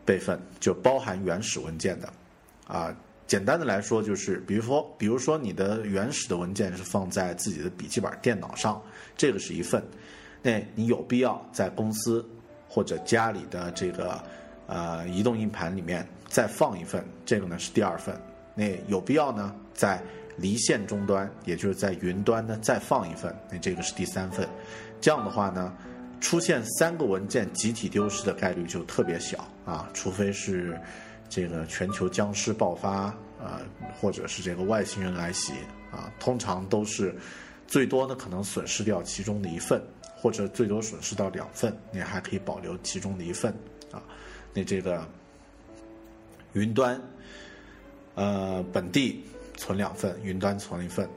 [0.05, 2.13] 备份，就包含原始文件的。
[2.69, 2.95] 啊，
[3.29, 8.83] 简单的来说就是，比如说，比如说你的原始的文件是放在自己的笔记本电脑上，
[9.19, 9.81] 这个是一份。
[10.43, 12.27] 那你有必要在公司
[12.67, 14.19] 或者家里的这个
[14.67, 18.19] 呃移动硬盘里面再放一份，这个呢是第二份。
[18.55, 20.03] 那有必要呢，在
[20.39, 24.49] 离线终端，也就是在云端呢再放一份，那这个是第三份。
[25.03, 25.77] 这样的话呢，
[26.19, 30.81] 出现三个文件集体丢失的概率就特别小啊，除非是
[31.29, 32.91] 这个全球僵尸爆发
[33.41, 33.61] 啊，
[34.01, 35.53] 或者是这个外星人来袭
[35.91, 37.15] 啊，通常都是
[37.67, 39.83] 最多呢可能损失掉其中的一份，
[40.17, 43.53] 或者最多损失到两份，你还可以保留其中的一份
[43.93, 44.03] 啊。
[44.53, 45.07] 那这个
[46.53, 47.01] 云端。
[48.21, 49.25] 呃，本地
[49.57, 51.09] 存两份，云端存一份。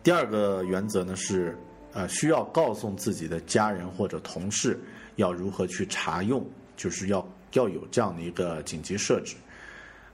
[0.00, 1.58] 第二个原则呢是，
[1.92, 4.78] 呃，需要告诉自己的家人或者同事
[5.16, 7.20] 要如何去查用，就是要
[7.54, 9.34] 要有这样的一个紧急设置。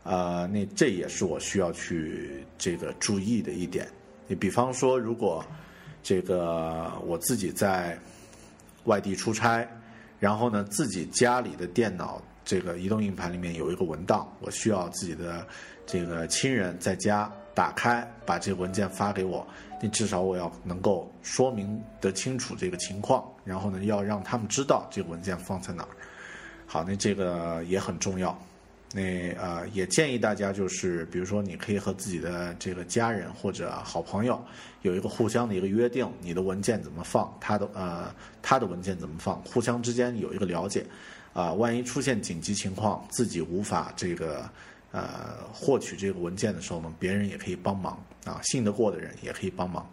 [0.02, 3.86] 啊，那这也是我需要去这个注意的一点。
[4.26, 5.44] 你比方说，如果
[6.02, 7.98] 这个我自己在
[8.84, 9.68] 外地出差，
[10.18, 15.46] 然后呢，自己家里的电脑这个移动硬盘里面有一个文档，我需要自己的。
[15.86, 19.44] 这个亲人在家打开，把这个文件发给我，
[19.82, 25.88] 你至少我要能够说明得清楚这个情况，然后呢，要让他们知道这个文件放在哪儿。
[26.72, 28.38] 好，那这个也很重要。
[28.94, 34.40] 那呃，也建议大家就是，比如说，你可以和自己的这个家人或者好朋友
[34.82, 40.86] 有一个互相的一个约定，你的文件怎么放，他的呃他的文件怎么放，互相之间有一个了解。
[41.32, 44.48] 啊，万一出现紧急情况，自己无法这个。
[44.92, 49.88] 呃，获取这个文件的时候呢，别人也可以帮忙啊，信得过的人也可以帮忙。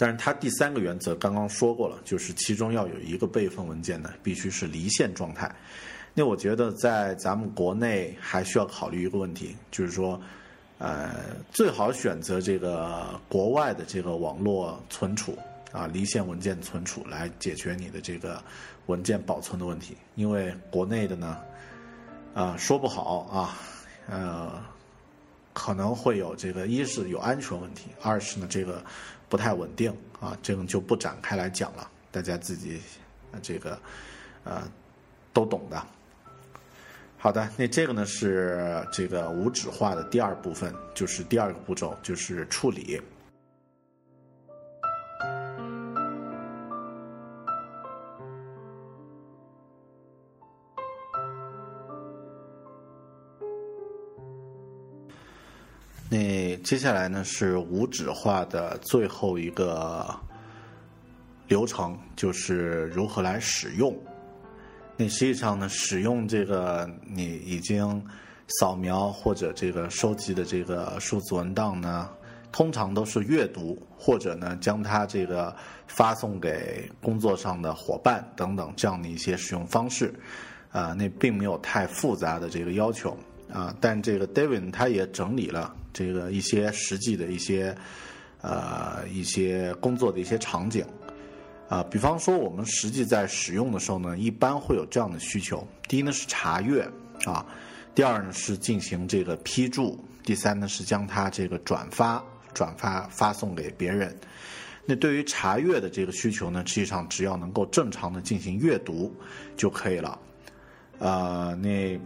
[0.00, 5.54] 但是它第三个原则刚刚说过了，就是其中要有一个备份文件呢，必须是离线状态。
[6.14, 10.18] 那我觉得在咱们国内还需要考虑一个问题，就是说，
[10.78, 15.36] 呃，最好选择这个国外的这个网络存储
[15.70, 18.42] 啊，离线文件存储来解决你的这个
[18.86, 21.36] 文件保存的问题，因为国内的呢。
[22.32, 23.58] 啊，说不好啊，
[24.08, 24.62] 呃，
[25.52, 28.80] 可能会有这个，一是有安全问题，二是呢这个
[29.30, 32.82] 不太稳定啊，这个就不展开来讲了，大家自己
[33.40, 33.80] 这个
[34.44, 34.62] 呃
[35.32, 35.82] 都懂的。
[37.16, 43.00] 好的，那这个呢是这个无纸化的第二部分，就是第二个步骤，就是处理。
[56.12, 60.12] 那接下来呢是无纸化的最后一个
[61.46, 63.96] 流程，就是如何来使用。
[64.96, 68.04] 那实际上呢，使用这个你已经
[68.58, 72.10] 扫描或者这个收集的这个数字文档呢，
[72.50, 75.54] 通常都是阅读或者呢将它这个
[75.86, 80.12] 发送给工作上的伙伴等等这样的一些使用方式。
[80.72, 83.16] 啊，那并没有太复杂的这个要求
[83.52, 85.76] 啊，但这个 David 他也整理了。
[85.92, 87.74] 这个一些实际的一些，
[88.40, 90.84] 呃，一些工作的一些场景，
[91.68, 96.88] 啊，比方说我们实际在使用的时候呢，一般会有这样的需求：第一呢是查阅
[97.24, 97.44] 啊，
[97.94, 102.22] 第二呢是进行这个批注，第三呢是将它这个转发
[102.54, 104.16] 转发发送给别人。
[104.86, 109.14] 那对于查阅的这个需求呢，实际上只要能够正常的进行阅读
[109.56, 110.18] 就可以了。
[110.98, 111.98] 呃，那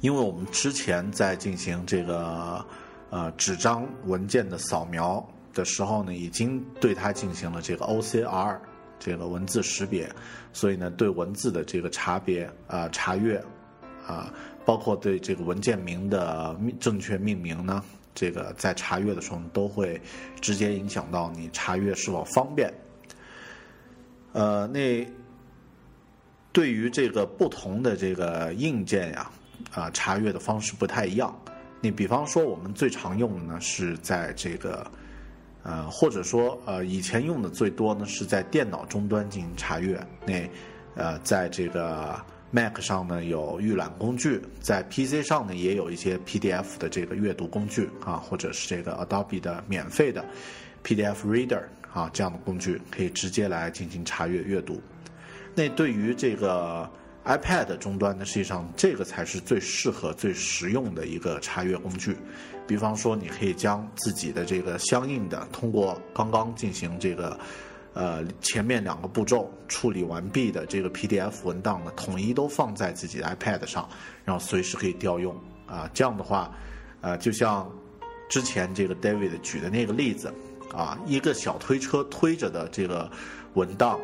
[0.00, 2.64] 因为我们之前在进行这个
[3.10, 8.58] 呃纸张文件的扫描的时候呢，已经对它进行了这个 OCR
[8.98, 10.08] 这个文字识别，
[10.52, 13.42] 所以呢，对文字的这个查别啊查阅
[14.06, 14.32] 啊，
[14.64, 17.82] 包括对这个文件名的正确命名呢，
[18.14, 20.00] 这个在查阅的时候都会
[20.40, 22.72] 直接影响到你查阅是否方便。
[24.32, 25.06] 呃，那。
[26.52, 29.30] 对于这个不同的这个硬件呀，
[29.72, 31.36] 啊查阅的方式不太一样。
[31.80, 34.90] 你比方说，我们最常用的呢是在这个，
[35.62, 40.00] 呃，或者说呃，以前用的最多呢是在电脑终端进行查阅。
[40.26, 40.48] 那
[40.94, 42.18] 呃，在这个
[42.50, 50.24] Mac 上呢有预览工具，在 PC 上呢也有一些 PDF 的这个阅读工具啊，或者是这个 Adobe 的免费的
[50.82, 51.62] PDF Reader
[51.92, 54.80] 啊这样的工具，可以直接来进行查阅阅读。
[55.54, 56.90] 那对于这个
[57.26, 62.16] iPad 终端呢，实际上这个才是最适合、最实用的一个查阅工具。
[62.68, 67.38] 比方说，你可以将自己的这个相应的通过刚刚进行这个
[67.94, 73.88] 呃前面两个步骤处理完毕的这个 PDF 文档呢，统一都放在自己的 iPad 上，
[74.24, 75.34] 然后随时可以调用
[75.66, 75.90] 啊。
[75.92, 76.56] 这样的话，
[77.00, 77.68] 呃，就像
[78.28, 80.32] 之前这个 David 举的那个例子
[80.72, 83.10] 啊，一个小推车推着的这个
[83.54, 83.98] 文档。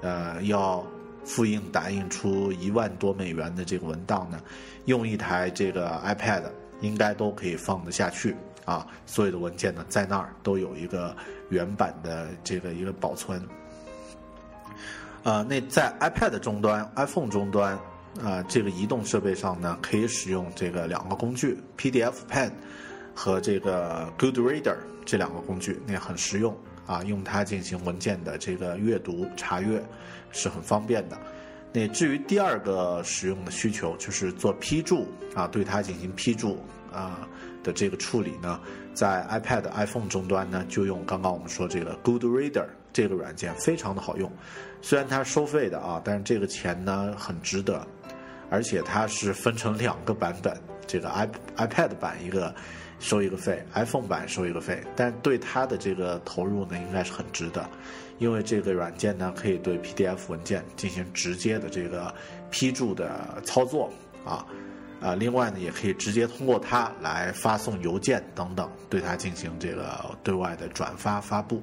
[0.00, 0.86] 呃，要
[1.28, 4.40] 复印打印出一万多美元的这个文档呢，
[4.86, 6.44] 用一台这个 iPad
[6.80, 8.86] 应该都可以放得下去啊。
[9.04, 11.14] 所有的文件呢，在那儿都有一个
[11.50, 13.46] 原版的这个一个保存。
[15.22, 17.78] 呃，那在 iPad 终端、iPhone 终端
[18.24, 22.50] 啊，这个移动设备上呢，可以使用这个两个工具：PDF Pen
[23.14, 26.56] 和这个 Good Reader 这两个工具，那很实用。
[26.86, 29.84] 啊，用它进行文件的这个阅读查阅
[30.30, 31.18] 是很方便的。
[31.72, 36.58] 那至于第二个使用的需求，就是做批注啊，对它进行批注
[36.92, 37.28] 啊
[37.62, 38.60] 的这个处理呢，
[38.94, 44.32] 在 iPad、iPhone 终端呢，就用刚刚我们说这个 Good Reader 这个软件，非常的好用。
[44.80, 47.86] 虽然它收费的啊，但是这个钱呢很值得，
[48.50, 51.08] 而且它是分成两个版本，这个
[51.56, 52.54] iPad 版一个。
[53.00, 57.64] 收一个费，iPhone 版收一个费，但对它的这个投入呢，应该是很值得，
[58.18, 62.14] 因为这个软件呢，可以对 PDF 文件进行直接的这个
[62.50, 63.90] 批注的操作
[64.24, 64.46] 啊，
[65.00, 71.62] 啊，另外呢，也可以直接通过它来发送邮件等等，对它进行这个对外的转发发布。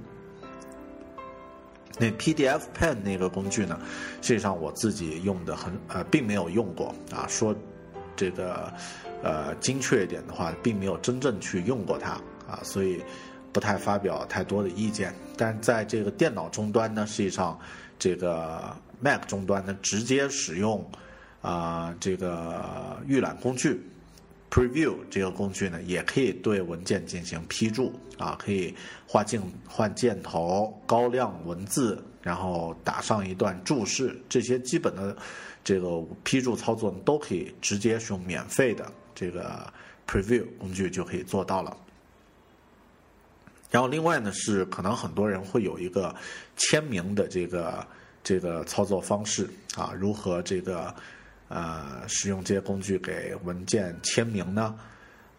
[1.97, 3.79] 那 PDF Pen 那个工具呢，
[4.21, 7.55] 实际上我自己用的很呃，并没有用过啊，说
[8.15, 8.71] 这个。
[9.23, 12.11] 呃，精确一点的话，并没有真正去用过它
[12.47, 13.01] 啊，所以
[13.55, 15.15] 不太发表太多的意见。
[15.37, 17.57] 但在这个电脑终端呢，实际上
[17.97, 20.85] 这个 Mac 终端呢，直接使用
[21.41, 23.81] 啊这个预览工具
[24.51, 28.75] Preview 这个工具呢，也可以对文件进行批注啊，可以
[29.07, 35.15] 画镜换箭头、高亮文字，然后打上一段注释，这些基本的
[35.63, 38.91] 这个批注操作都可以直接使用免费的。
[39.15, 39.65] 这个
[40.05, 41.77] Preview 工具就可以做到了。
[43.75, 46.15] 然后另外呢，是可能很多人会有一个
[46.55, 47.85] 签名的这个
[48.23, 50.95] 这个操作方式啊，如何这个
[51.49, 54.73] 呃使用这些工具给文件签名呢？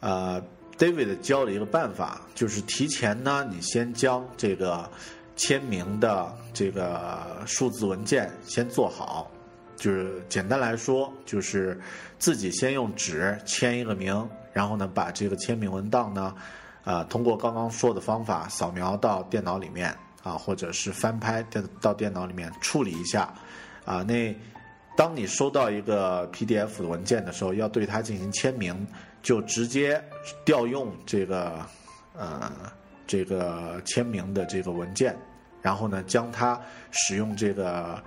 [0.01, 0.39] 呃
[0.77, 4.87] ，David 教了一个办法，就是提前呢，你先将这个
[5.35, 9.33] 签名的这个数字文件先做好。
[9.77, 11.81] 就是简单来说，就是
[12.19, 16.35] 自己先用纸签一个名，然后呢，把这个签名文档呢，
[16.87, 23.29] 啊，通过刚刚说的方法扫描到电脑里面啊，或者是翻拍电到电脑里面处理一下，
[23.85, 24.33] 啊，那
[24.97, 28.87] 当你收到一个 PDF 的文件的时候，要对它进行签名，
[29.21, 30.01] 就直接
[30.45, 31.67] 调用这个
[32.17, 32.53] 呃
[33.05, 35.15] 这个签名的这个文件，
[35.61, 36.59] 然后呢，将它
[36.93, 38.01] 使用这个。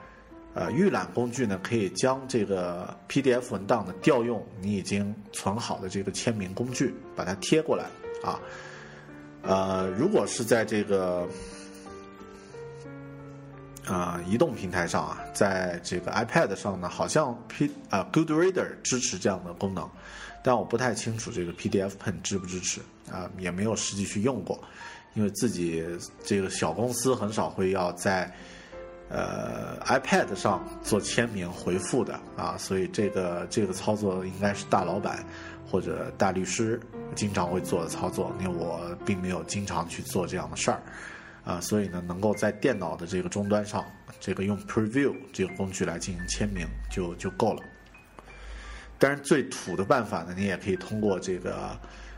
[0.55, 7.85] 呃，预览工具呢，可以将这个 PDF 文档呢调用你已经存好的这个签名工具，把它贴过来
[8.23, 8.39] 啊。
[9.41, 11.27] 呃，如果是在这个
[13.85, 19.89] 啊移动平台上啊，在这个 iPad 上呢，好像 P 啊 Good Reader 支持这样的功能，
[20.43, 22.81] 但我不太清楚这个 PDF Pen 支不支持
[23.11, 24.61] 啊，也没有实际去用过，
[25.13, 25.83] 因为自己
[26.23, 28.31] 这个小公司很少会要在。
[29.11, 35.25] 呃，iPad 上做签名回复的啊，所以这个这个操作应该是大老板
[35.67, 36.79] 或者大律师
[37.15, 40.81] 经常会做的操作，因为我并没有经常去做这样的事儿
[41.43, 43.83] 啊，所以呢，能够在电脑的这个终端上，
[44.19, 47.63] 这个用 Preview 这个工具来进行签名就就够了。
[48.97, 51.77] 当然，最土的办法呢，你也可以通过这个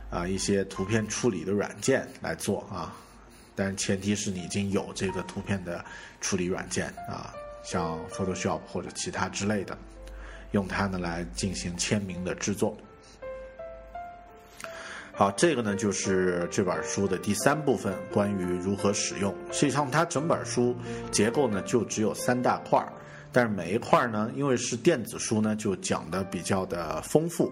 [0.10, 2.94] 啊一些图片处理的软件来做啊，
[3.56, 5.84] 但是前提是你已经有这个图片的
[6.20, 7.34] 处理软件啊，
[7.64, 9.78] 像 Photoshop 或者其他之类的，
[10.52, 12.76] 用它呢来进行签名的制作。
[15.22, 19.32] 好，这个呢就是这本书的第三部分，关于如何使用。
[19.52, 20.76] 实际上，它整本书
[21.12, 22.92] 结构呢就只有三大块儿，
[23.32, 27.52] 但是每一块儿呢，因为是电子书呢，就讲的比较的丰富。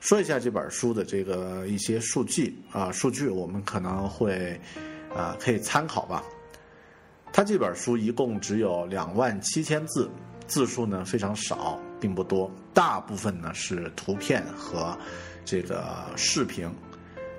[0.00, 4.60] 说一下这本书的这个一些数据啊，数据我们可能会
[5.16, 6.22] 啊可以参考吧。
[7.32, 10.10] 它这本书一共只有两万七千字，
[10.46, 14.94] 字数呢非常少，并不多，大部分呢是图片和。
[15.44, 15.84] 这个
[16.16, 16.70] 视频，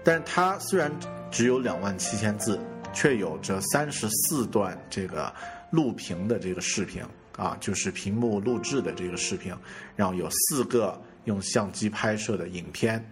[0.03, 0.91] 但是它虽然
[1.31, 2.59] 只有两万七千字，
[2.93, 5.33] 却有着三十四段这个
[5.71, 7.03] 录屏的这个视频
[7.37, 9.53] 啊，就是屏幕录制的这个视频，
[9.95, 13.03] 然后有四个用相机拍摄的影片。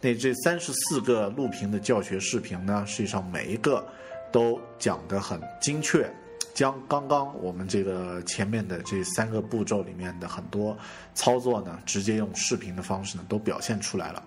[0.00, 3.86] 那这三十四个录屏的教学视频呢，实际上每一个
[4.30, 6.08] 都讲得很精确。
[6.56, 10.74] 将刚刚我们这个前面的这三个步骤里面的很多
[11.14, 14.22] 操作呢，直接用视频的方式呢，都表现出来了。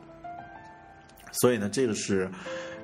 [1.31, 2.29] 所以呢，这个是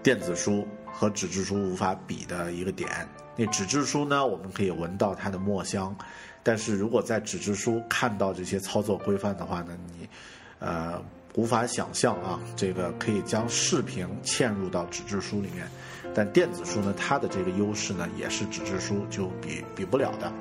[0.01, 2.89] 电子书和纸质书无法比的一个点。
[3.35, 5.95] 那纸质书呢，我们可以闻到它的墨香，
[6.41, 10.09] 但是如果在纸质书看到这些操作规范的话呢，你
[10.57, 10.99] 呃
[11.35, 15.67] 无法想象啊，这个可以将视频嵌入到纸质书里面。
[16.15, 20.31] 但电子书呢，它的这个优势呢，也是纸质书就比比不了的。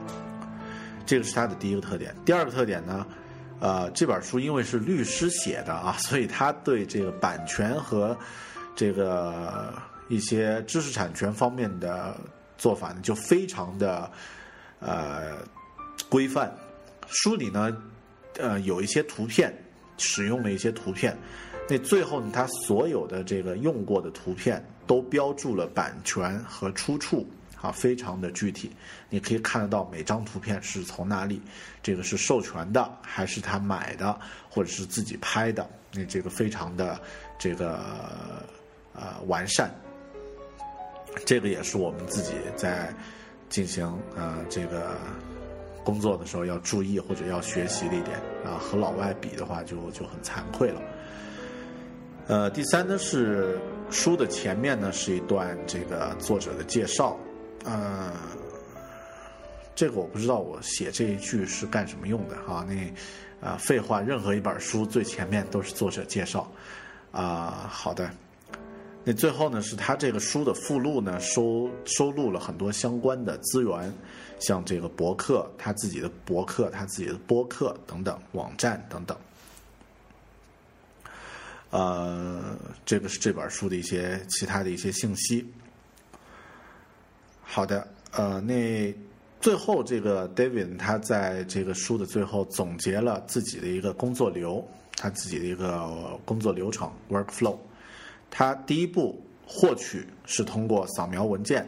[1.04, 2.14] 这个是它的第一个特点。
[2.24, 3.04] 第二个特点呢，
[3.58, 8.16] 呃，这本书因为是律师写的啊，所以他对这个版权和
[8.76, 9.74] 这个
[10.08, 12.16] 一些知识产权方面的
[12.56, 14.10] 做法呢，就非常的
[14.78, 15.38] 呃
[16.08, 16.50] 规范。
[17.08, 17.76] 书里呢，
[18.38, 19.52] 呃，有一些图片，
[19.98, 21.16] 使用了一些图片。
[21.68, 27.26] 那最后呢，他所有的这个用过的图片都标注了版权和出处，
[27.60, 28.70] 啊，非常的具体。
[29.08, 31.40] 你可以看得到每张图片是从哪里，
[31.82, 34.18] 这个是授权的还是他买的，
[34.48, 35.68] 或者是自己拍的。
[35.92, 37.00] 那这个非常的
[37.38, 37.80] 这个
[38.94, 39.72] 呃完善。
[41.24, 42.92] 这个也是我们自己在
[43.48, 44.96] 进行呃这个
[45.84, 48.58] 工作的时候要注意或者要学习的一点啊。
[48.58, 50.82] 和老外比的话，就就很惭愧了。
[52.26, 53.60] 呃，第三呢是
[53.90, 57.16] 书的前面呢是一段这个作者的介绍，
[57.64, 58.12] 呃，
[59.74, 62.66] 这个我不知道我写这一句是干什么用的哈。
[62.68, 66.50] 那啊，废话，任何一本书最前面都是作者介绍
[67.12, 67.68] 啊。
[67.70, 68.10] 好的，
[69.04, 73.92] 那最后呢是他这个书的附录呢收收录了很多相关的资源，
[74.40, 79.16] 像这个博客，他自己的博客，他自己的播客等等网站等等。
[81.74, 82.56] 呃，
[82.86, 85.44] 这个是这本书的一些其他的一些信息。
[87.42, 88.94] 好的，呃，那
[89.40, 94.64] 最后这个 David 他在这个书的最后总结了自己的一个工作流，
[94.96, 97.58] 他自己的一个工作流程 workflow。
[98.30, 101.66] 他第一步获取是通过扫描文件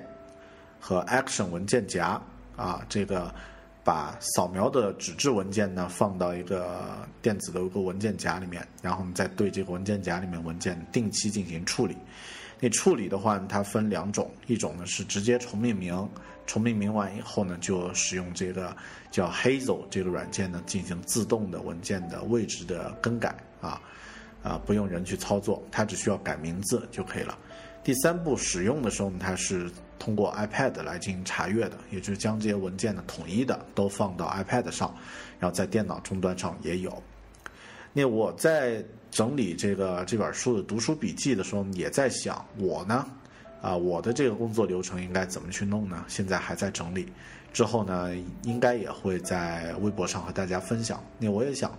[0.78, 2.22] 和 Action 文件夹
[2.54, 3.34] 啊，这个。
[3.86, 11.96] 把扫描的纸质文件呢放到一个电子的一个文件夹里面，然后再对这个文件夹里面文件定期进行处理。
[12.58, 16.08] 那处理的话，它分两种，一种呢是直接重命名，
[16.46, 18.76] 重命名完以后呢，就使用这个
[19.12, 23.80] 叫 Hazel 这个软件呢进行自动的文件的位置的更改啊
[24.42, 27.38] 啊，不用人去操作，它只需要改名字就可以了。
[27.84, 29.70] 第三步使用的时候呢，它是。
[29.98, 34.94] 通过 iPad 来进行查阅的，也就是将这些文件呢统一的都放到 iPad 上，
[35.39, 37.02] 然后在电脑终端上也有。
[37.93, 43.06] 那我在整理这个这本书的读书笔记的时候，也在想我呢，
[43.62, 46.05] 啊，我的这个工作流程应该怎么去弄呢？
[46.09, 47.10] 现在还在整理，
[47.52, 51.02] 之后呢，应该也会在微博上和大家分享。
[51.18, 51.77] 那我也想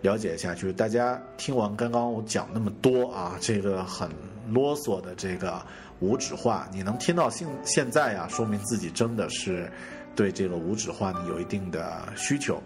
[0.00, 4.08] 了解一下，就是大家听完刚刚我讲那么多啊，这个很
[4.48, 5.62] 啰嗦的这个。
[6.00, 9.70] 无纸化，你能听到现现在呀，说明自己真的是
[10.16, 12.60] 对这个无纸化呢有一定的需求。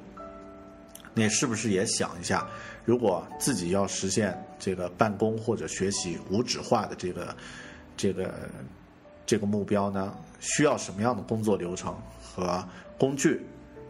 [1.13, 2.47] 你是不是也想一下，
[2.85, 7.37] 如果自己要实现这个办公或者学习无纸化的这个
[7.97, 8.35] 这个
[9.27, 10.15] 这个目标呢？
[10.41, 12.63] 需要什么样的工作流程和
[12.99, 13.41] 工具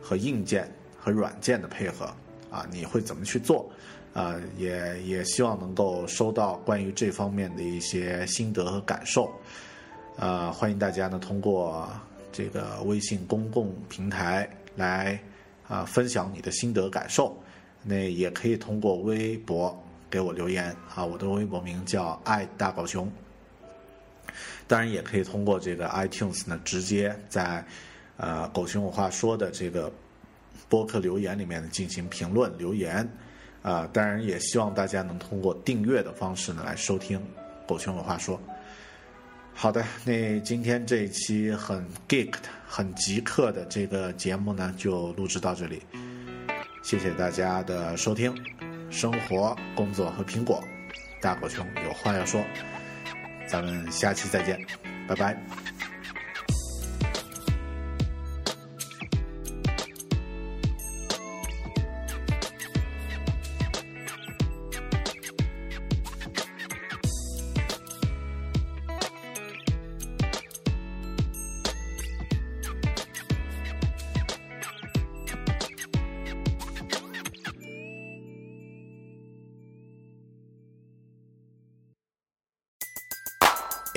[0.01, 2.05] 和硬件和软件的配合
[2.51, 2.65] 啊？
[2.71, 3.69] 你会怎么去做？
[4.15, 9.31] 啊，也也希望能够收到关于这方面的一些心得和感受。
[10.17, 11.91] 呃，欢迎大家呢通过
[12.31, 15.21] 这个微信公共平台来
[15.67, 17.37] 啊、分享你的心得感受。
[17.83, 19.77] 那也可以通过微博
[20.09, 23.11] 给我留言啊，我的微博名叫爱大狗熊。
[24.67, 27.63] 当然，也可以通过这个 iTunes 呢，直接在
[28.17, 29.93] 呃“狗熊有话说”的这个
[30.69, 33.07] 播客留言里面呢进行评论留言。
[33.65, 37.19] 啊、当然也希望大家能通过订阅的方式呢来收听
[37.67, 38.39] “狗熊有话说”。
[39.57, 45.81] 好的，那今天这一期很 geek 的、很极客的这个节目呢，就录制到这里。
[46.83, 48.35] 谢谢大家的收听，
[48.91, 50.63] 生活、工作和苹果，
[51.23, 52.45] 大狗熊有话要说，
[53.47, 54.61] 咱们下期再见，
[55.09, 55.94] 拜拜。